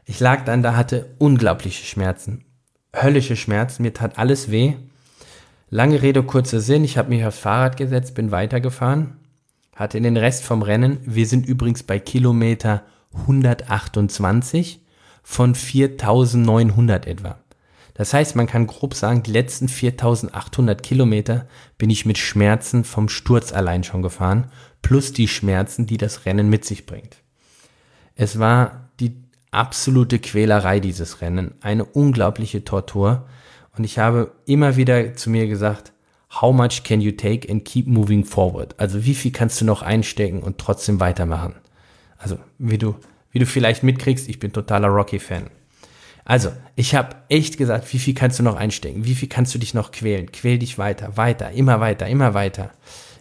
Ich 0.06 0.20
lag 0.20 0.44
dann 0.44 0.62
da, 0.62 0.74
hatte 0.76 1.14
unglaubliche 1.18 1.84
Schmerzen, 1.84 2.46
höllische 2.94 3.36
Schmerzen, 3.36 3.82
mir 3.82 3.92
tat 3.92 4.18
alles 4.18 4.50
weh. 4.50 4.74
Lange 5.68 6.00
Rede, 6.00 6.22
kurzer 6.22 6.60
Sinn, 6.60 6.84
ich 6.84 6.96
habe 6.96 7.10
mich 7.10 7.24
aufs 7.24 7.40
Fahrrad 7.40 7.76
gesetzt, 7.76 8.14
bin 8.14 8.30
weitergefahren 8.30 9.18
hatte 9.76 10.00
den 10.00 10.16
Rest 10.16 10.42
vom 10.42 10.62
Rennen. 10.62 10.98
Wir 11.04 11.26
sind 11.26 11.46
übrigens 11.46 11.84
bei 11.84 12.00
Kilometer 12.00 12.82
128 13.12 14.80
von 15.22 15.54
4900 15.54 17.06
etwa. 17.06 17.38
Das 17.94 18.12
heißt, 18.12 18.36
man 18.36 18.46
kann 18.46 18.66
grob 18.66 18.94
sagen, 18.94 19.22
die 19.22 19.30
letzten 19.30 19.68
4800 19.68 20.82
Kilometer 20.82 21.46
bin 21.78 21.90
ich 21.90 22.04
mit 22.04 22.18
Schmerzen 22.18 22.84
vom 22.84 23.08
Sturz 23.08 23.52
allein 23.52 23.84
schon 23.84 24.02
gefahren, 24.02 24.50
plus 24.82 25.12
die 25.12 25.28
Schmerzen, 25.28 25.86
die 25.86 25.96
das 25.98 26.26
Rennen 26.26 26.48
mit 26.48 26.64
sich 26.64 26.86
bringt. 26.86 27.16
Es 28.14 28.38
war 28.38 28.90
die 29.00 29.25
absolute 29.56 30.18
Quälerei, 30.18 30.80
dieses 30.80 31.20
Rennen, 31.20 31.54
eine 31.60 31.84
unglaubliche 31.84 32.64
Tortur. 32.64 33.26
Und 33.76 33.84
ich 33.84 33.98
habe 33.98 34.32
immer 34.46 34.76
wieder 34.76 35.14
zu 35.14 35.30
mir 35.30 35.48
gesagt, 35.48 35.92
how 36.40 36.54
much 36.54 36.82
can 36.84 37.00
you 37.00 37.12
take 37.12 37.50
and 37.50 37.64
keep 37.64 37.86
moving 37.86 38.24
forward? 38.24 38.78
Also 38.78 39.04
wie 39.04 39.14
viel 39.14 39.32
kannst 39.32 39.60
du 39.60 39.64
noch 39.64 39.82
einstecken 39.82 40.42
und 40.42 40.58
trotzdem 40.58 41.00
weitermachen? 41.00 41.54
Also 42.18 42.38
wie 42.58 42.78
du, 42.78 42.96
wie 43.32 43.38
du 43.38 43.46
vielleicht 43.46 43.82
mitkriegst, 43.82 44.28
ich 44.28 44.38
bin 44.38 44.52
totaler 44.52 44.88
Rocky-Fan. 44.88 45.50
Also, 46.28 46.50
ich 46.74 46.96
habe 46.96 47.14
echt 47.28 47.56
gesagt, 47.56 47.92
wie 47.92 48.00
viel 48.00 48.12
kannst 48.12 48.40
du 48.40 48.42
noch 48.42 48.56
einstecken? 48.56 49.04
Wie 49.04 49.14
viel 49.14 49.28
kannst 49.28 49.54
du 49.54 49.60
dich 49.60 49.74
noch 49.74 49.92
quälen? 49.92 50.32
Quäl 50.32 50.58
dich 50.58 50.76
weiter, 50.76 51.16
weiter, 51.16 51.52
immer 51.52 51.78
weiter, 51.78 52.08
immer 52.08 52.34
weiter. 52.34 52.72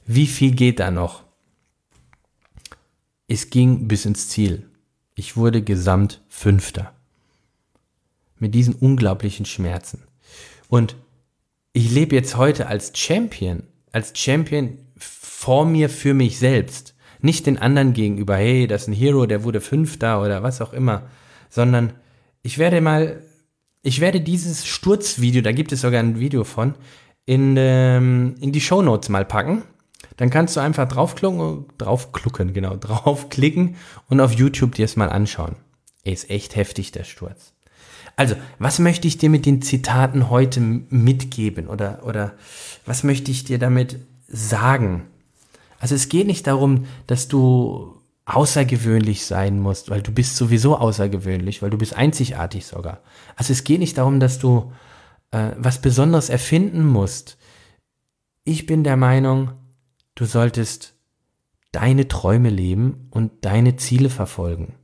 Wie 0.08 0.26
viel 0.26 0.56
geht 0.56 0.80
da 0.80 0.90
noch? 0.90 1.24
Es 3.28 3.52
ging 3.52 3.88
bis 3.88 4.06
ins 4.06 4.30
Ziel. 4.30 4.72
Ich 5.16 5.38
wurde 5.38 5.62
gesamt 5.62 6.22
Fünfter. 6.28 6.94
Mit 8.38 8.54
diesen 8.54 8.76
unglaublichen 8.76 9.46
Schmerzen. 9.46 10.04
Und 10.68 10.98
ich 11.72 11.90
lebe 11.90 12.16
jetzt 12.16 12.36
heute 12.36 12.68
als 12.68 12.92
Champion, 12.98 13.64
als 13.92 14.18
Champion 14.18 14.78
vor 14.98 15.66
mir 15.66 15.90
für 15.90 16.14
mich 16.14 16.38
selbst. 16.38 16.96
Nicht 17.22 17.46
den 17.46 17.58
anderen 17.58 17.94
gegenüber, 17.94 18.36
hey, 18.36 18.68
das 18.68 18.84
ist 18.84 18.88
ein 18.90 18.94
Hero, 18.94 19.26
der 19.26 19.44
wurde 19.44 19.62
Fünfter 19.62 20.22
oder 20.22 20.44
was 20.44 20.62
auch 20.62 20.74
immer, 20.74 21.10
sondern 21.50 21.94
ich 22.44 22.58
werde 22.58 22.82
mal, 22.82 23.24
ich 23.82 24.02
werde 24.02 24.20
dieses 24.20 24.66
Sturzvideo, 24.66 25.42
da 25.42 25.54
gibt 25.54 25.72
es 25.72 25.82
sogar 25.82 26.02
ein 26.02 26.20
Video 26.20 26.44
von, 26.44 26.76
in, 27.26 27.56
ähm, 27.58 28.36
in 28.42 28.52
die 28.52 28.62
Show 28.62 28.82
Notes 28.82 29.10
mal 29.10 29.26
packen. 29.26 29.64
Dann 30.18 30.30
kannst 30.30 30.56
du 30.56 30.60
einfach 30.60 30.88
draufklucken, 30.88 31.66
draufklucken, 31.78 32.54
genau, 32.54 32.76
draufklicken 32.80 33.76
und 34.10 34.20
auf 34.20 34.34
YouTube 34.34 34.76
dir 34.76 34.86
es 34.86 34.96
mal 34.96 35.10
anschauen. 35.10 35.56
Ist 36.04 36.30
echt 36.30 36.56
heftig, 36.56 36.92
der 36.92 37.04
Sturz. 37.04 37.54
Also, 38.16 38.36
was 38.60 38.80
möchte 38.80 39.08
ich 39.08 39.18
dir 39.18 39.30
mit 39.30 39.46
den 39.46 39.62
Zitaten 39.62 40.30
heute 40.30 40.62
mitgeben 40.62 41.68
oder, 41.68 42.06
oder 42.06 42.34
was 42.86 43.04
möchte 43.04 43.32
ich 43.32 43.44
dir 43.44 43.60
damit 43.60 44.00
sagen? 44.28 45.08
Also 45.80 45.96
es 45.96 46.08
geht 46.10 46.28
nicht 46.28 46.48
darum, 46.48 46.86
dass 47.08 47.28
du 47.28 48.02
außergewöhnlich 48.26 49.26
sein 49.26 49.60
musst, 49.60 49.90
weil 49.90 50.02
du 50.02 50.12
bist 50.12 50.36
sowieso 50.36 50.78
außergewöhnlich, 50.78 51.62
weil 51.62 51.70
du 51.70 51.78
bist 51.78 51.96
einzigartig 51.96 52.66
sogar. 52.66 53.02
Also 53.36 53.54
es 53.54 53.64
geht 53.64 53.80
nicht 53.80 53.98
darum, 53.98 54.20
dass 54.20 54.40
du 54.40 54.72
äh, 55.32 55.52
was 55.58 55.82
Besonderes 55.82 56.30
erfinden 56.30 56.88
musst. 56.88 57.38
Ich 58.46 58.66
bin 58.66 58.84
der 58.84 58.98
Meinung, 58.98 59.52
du 60.16 60.26
solltest 60.26 60.96
deine 61.72 62.08
Träume 62.08 62.50
leben 62.50 63.08
und 63.12 63.32
deine 63.46 63.76
Ziele 63.76 64.10
verfolgen. 64.10 64.76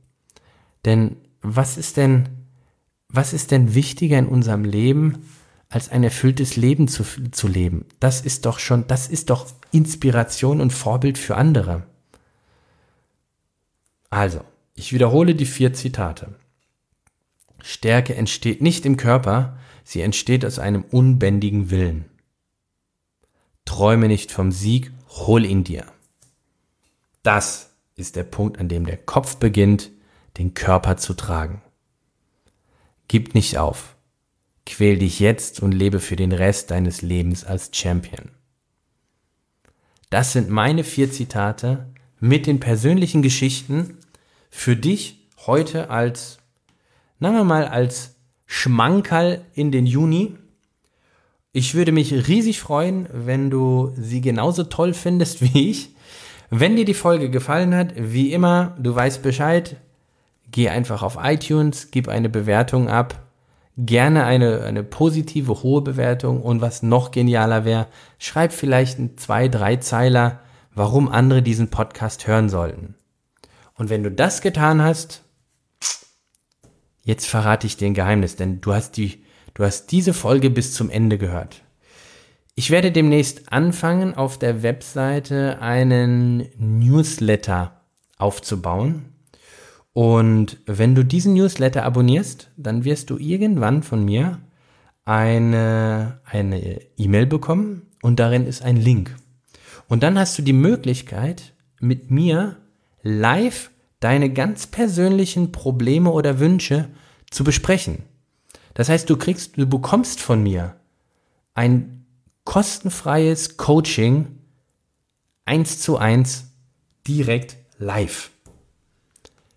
Denn 0.84 1.16
was 1.40 1.76
ist 1.76 1.96
denn 1.96 2.28
was 3.12 3.34
ist 3.34 3.50
denn 3.50 3.74
wichtiger 3.74 4.18
in 4.18 4.26
unserem 4.26 4.64
Leben, 4.64 5.26
als 5.68 5.90
ein 5.90 6.02
erfülltes 6.02 6.56
Leben 6.56 6.88
zu, 6.88 7.04
zu 7.30 7.46
leben? 7.46 7.84
Das 8.00 8.22
ist 8.22 8.46
doch 8.46 8.58
schon, 8.58 8.86
das 8.86 9.06
ist 9.06 9.28
doch 9.28 9.46
Inspiration 9.70 10.62
und 10.62 10.72
Vorbild 10.72 11.18
für 11.18 11.36
andere. 11.36 11.86
Also, 14.08 14.40
ich 14.74 14.94
wiederhole 14.94 15.34
die 15.34 15.46
vier 15.46 15.74
Zitate. 15.74 16.34
Stärke 17.62 18.14
entsteht 18.14 18.62
nicht 18.62 18.86
im 18.86 18.96
Körper, 18.96 19.58
sie 19.84 20.00
entsteht 20.00 20.44
aus 20.46 20.58
einem 20.58 20.82
unbändigen 20.82 21.70
Willen. 21.70 22.06
Träume 23.66 24.08
nicht 24.08 24.32
vom 24.32 24.52
Sieg, 24.52 24.90
hol 25.12 25.44
ihn 25.44 25.64
dir. 25.64 25.86
Das 27.22 27.70
ist 27.96 28.16
der 28.16 28.24
Punkt, 28.24 28.58
an 28.58 28.68
dem 28.68 28.86
der 28.86 28.96
Kopf 28.96 29.36
beginnt, 29.36 29.90
den 30.38 30.54
Körper 30.54 30.96
zu 30.96 31.14
tragen. 31.14 31.62
Gib 33.08 33.34
nicht 33.34 33.58
auf. 33.58 33.96
Quäl 34.64 34.98
dich 34.98 35.20
jetzt 35.20 35.60
und 35.60 35.72
lebe 35.72 36.00
für 36.00 36.16
den 36.16 36.32
Rest 36.32 36.70
deines 36.70 37.02
Lebens 37.02 37.44
als 37.44 37.70
Champion. 37.72 38.30
Das 40.10 40.32
sind 40.32 40.50
meine 40.50 40.84
vier 40.84 41.10
Zitate 41.10 41.92
mit 42.20 42.46
den 42.46 42.60
persönlichen 42.60 43.22
Geschichten 43.22 43.98
für 44.50 44.76
dich 44.76 45.28
heute 45.46 45.90
als, 45.90 46.38
sagen 47.18 47.34
wir 47.34 47.44
mal, 47.44 47.66
als 47.66 48.16
Schmankerl 48.46 49.44
in 49.54 49.72
den 49.72 49.86
Juni. 49.86 50.36
Ich 51.52 51.74
würde 51.74 51.92
mich 51.92 52.28
riesig 52.28 52.60
freuen, 52.60 53.06
wenn 53.12 53.50
du 53.50 53.92
sie 53.96 54.22
genauso 54.22 54.64
toll 54.64 54.94
findest 54.94 55.42
wie 55.42 55.70
ich. 55.70 55.90
Wenn 56.48 56.76
dir 56.76 56.86
die 56.86 56.94
Folge 56.94 57.30
gefallen 57.30 57.74
hat, 57.74 57.92
wie 57.96 58.32
immer, 58.32 58.74
du 58.78 58.94
weißt 58.94 59.22
Bescheid, 59.22 59.76
geh 60.50 60.70
einfach 60.70 61.02
auf 61.02 61.18
iTunes, 61.22 61.90
gib 61.90 62.08
eine 62.08 62.30
Bewertung 62.30 62.88
ab. 62.88 63.26
Gerne 63.76 64.24
eine, 64.24 64.62
eine 64.62 64.82
positive, 64.82 65.62
hohe 65.62 65.82
Bewertung. 65.82 66.42
Und 66.42 66.62
was 66.62 66.82
noch 66.82 67.10
genialer 67.10 67.66
wäre, 67.66 67.86
schreib 68.18 68.52
vielleicht 68.52 68.98
ein 68.98 69.18
zwei, 69.18 69.48
drei 69.48 69.76
Zeiler, 69.76 70.40
warum 70.74 71.08
andere 71.08 71.42
diesen 71.42 71.68
Podcast 71.68 72.26
hören 72.26 72.48
sollten. 72.48 72.94
Und 73.74 73.90
wenn 73.90 74.02
du 74.02 74.10
das 74.10 74.40
getan 74.40 74.80
hast, 74.82 75.22
jetzt 77.04 77.26
verrate 77.26 77.66
ich 77.66 77.76
dir 77.76 77.86
ein 77.86 77.94
Geheimnis, 77.94 78.36
denn 78.36 78.60
du 78.60 78.72
hast 78.72 78.96
die, 78.96 79.22
du 79.54 79.64
hast 79.64 79.86
diese 79.92 80.14
Folge 80.14 80.50
bis 80.50 80.74
zum 80.74 80.90
Ende 80.90 81.18
gehört. 81.18 81.62
Ich 82.54 82.70
werde 82.70 82.92
demnächst 82.92 83.52
anfangen, 83.52 84.14
auf 84.14 84.38
der 84.38 84.62
Webseite 84.62 85.60
einen 85.62 86.48
Newsletter 86.58 87.80
aufzubauen. 88.18 89.06
Und 89.94 90.58
wenn 90.66 90.94
du 90.94 91.04
diesen 91.04 91.34
Newsletter 91.34 91.84
abonnierst, 91.84 92.50
dann 92.56 92.84
wirst 92.84 93.10
du 93.10 93.18
irgendwann 93.18 93.82
von 93.82 94.04
mir 94.04 94.38
eine 95.04 96.20
eine 96.24 96.80
E-Mail 96.96 97.26
bekommen 97.26 97.82
und 98.02 98.20
darin 98.20 98.46
ist 98.46 98.62
ein 98.62 98.76
Link. 98.76 99.16
Und 99.88 100.02
dann 100.02 100.18
hast 100.18 100.38
du 100.38 100.42
die 100.42 100.52
Möglichkeit, 100.52 101.54
mit 101.80 102.10
mir 102.10 102.56
live 103.02 103.70
deine 104.00 104.30
ganz 104.30 104.66
persönlichen 104.66 105.52
Probleme 105.52 106.10
oder 106.10 106.38
Wünsche 106.38 106.88
zu 107.30 107.44
besprechen. 107.44 108.04
Das 108.74 108.88
heißt, 108.88 109.08
du 109.08 109.16
kriegst, 109.16 109.56
du 109.56 109.66
bekommst 109.66 110.20
von 110.20 110.42
mir 110.42 110.76
ein 111.54 112.06
kostenfreies 112.44 113.56
Coaching 113.56 114.38
eins 115.44 115.80
zu 115.80 115.98
eins 115.98 116.52
direkt 117.06 117.56
live. 117.78 118.30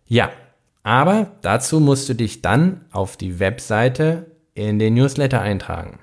Ja, 0.08 0.32
aber 0.84 1.32
dazu 1.42 1.80
musst 1.80 2.10
du 2.10 2.14
dich 2.14 2.42
dann 2.42 2.86
auf 2.92 3.18
die 3.18 3.40
Webseite 3.40 4.32
in 4.54 4.80
den 4.80 4.94
Newsletter 4.94 5.42
eintragen. 5.42 6.00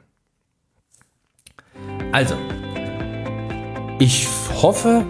Also, 2.12 2.34
ich 3.98 4.26
hoffe, 4.60 5.04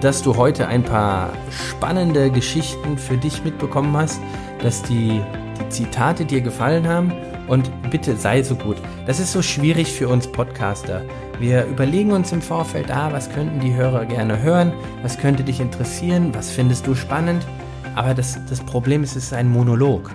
dass 0.00 0.22
du 0.22 0.36
heute 0.36 0.68
ein 0.68 0.84
paar 0.84 1.32
spannende 1.50 2.30
Geschichten 2.30 2.98
für 2.98 3.16
dich 3.16 3.42
mitbekommen 3.42 3.96
hast, 3.96 4.20
dass 4.62 4.82
die, 4.82 5.22
die 5.58 5.68
Zitate 5.70 6.24
dir 6.24 6.42
gefallen 6.42 6.86
haben 6.86 7.12
und 7.48 7.70
bitte 7.90 8.16
sei 8.16 8.42
so 8.42 8.54
gut. 8.54 8.76
Das 9.06 9.20
ist 9.20 9.32
so 9.32 9.42
schwierig 9.42 9.92
für 9.92 10.08
uns 10.08 10.26
Podcaster. 10.26 11.02
Wir 11.38 11.64
überlegen 11.66 12.12
uns 12.12 12.32
im 12.32 12.42
Vorfeld, 12.42 12.90
ah, 12.90 13.12
was 13.12 13.30
könnten 13.30 13.60
die 13.60 13.74
Hörer 13.74 14.06
gerne 14.06 14.42
hören, 14.42 14.72
was 15.02 15.18
könnte 15.18 15.44
dich 15.44 15.60
interessieren, 15.60 16.34
was 16.34 16.50
findest 16.50 16.86
du 16.86 16.94
spannend. 16.94 17.46
Aber 17.94 18.14
das, 18.14 18.38
das 18.48 18.60
Problem 18.60 19.02
ist, 19.02 19.16
es 19.16 19.24
ist 19.24 19.32
ein 19.32 19.50
Monolog. 19.50 20.10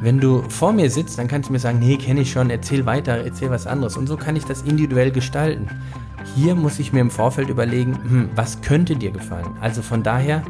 Wenn 0.00 0.18
du 0.18 0.42
vor 0.48 0.72
mir 0.72 0.90
sitzt, 0.90 1.18
dann 1.18 1.28
kannst 1.28 1.50
du 1.50 1.52
mir 1.52 1.58
sagen, 1.58 1.78
nee, 1.78 1.96
kenne 1.96 2.22
ich 2.22 2.32
schon, 2.32 2.48
erzähl 2.48 2.86
weiter, 2.86 3.18
erzähl 3.18 3.50
was 3.50 3.66
anderes. 3.66 3.98
Und 3.98 4.06
so 4.06 4.16
kann 4.16 4.34
ich 4.34 4.46
das 4.46 4.62
individuell 4.62 5.10
gestalten. 5.10 5.68
Hier 6.34 6.54
muss 6.54 6.78
ich 6.78 6.92
mir 6.92 7.00
im 7.00 7.10
Vorfeld 7.10 7.50
überlegen, 7.50 7.98
hm, 8.08 8.30
was 8.34 8.62
könnte 8.62 8.96
dir 8.96 9.10
gefallen. 9.10 9.56
Also 9.60 9.82
von 9.82 10.02
daher, 10.02 10.42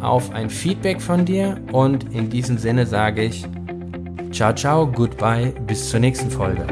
auf 0.00 0.32
ein 0.32 0.48
Feedback 0.48 1.00
von 1.00 1.24
dir 1.24 1.60
und 1.72 2.14
in 2.14 2.30
diesem 2.30 2.56
Sinne 2.56 2.86
sage 2.86 3.24
ich 3.24 3.46
ciao 4.30 4.54
ciao, 4.54 4.86
goodbye, 4.86 5.52
bis 5.66 5.90
zur 5.90 6.00
nächsten 6.00 6.30
Folge. 6.30 6.66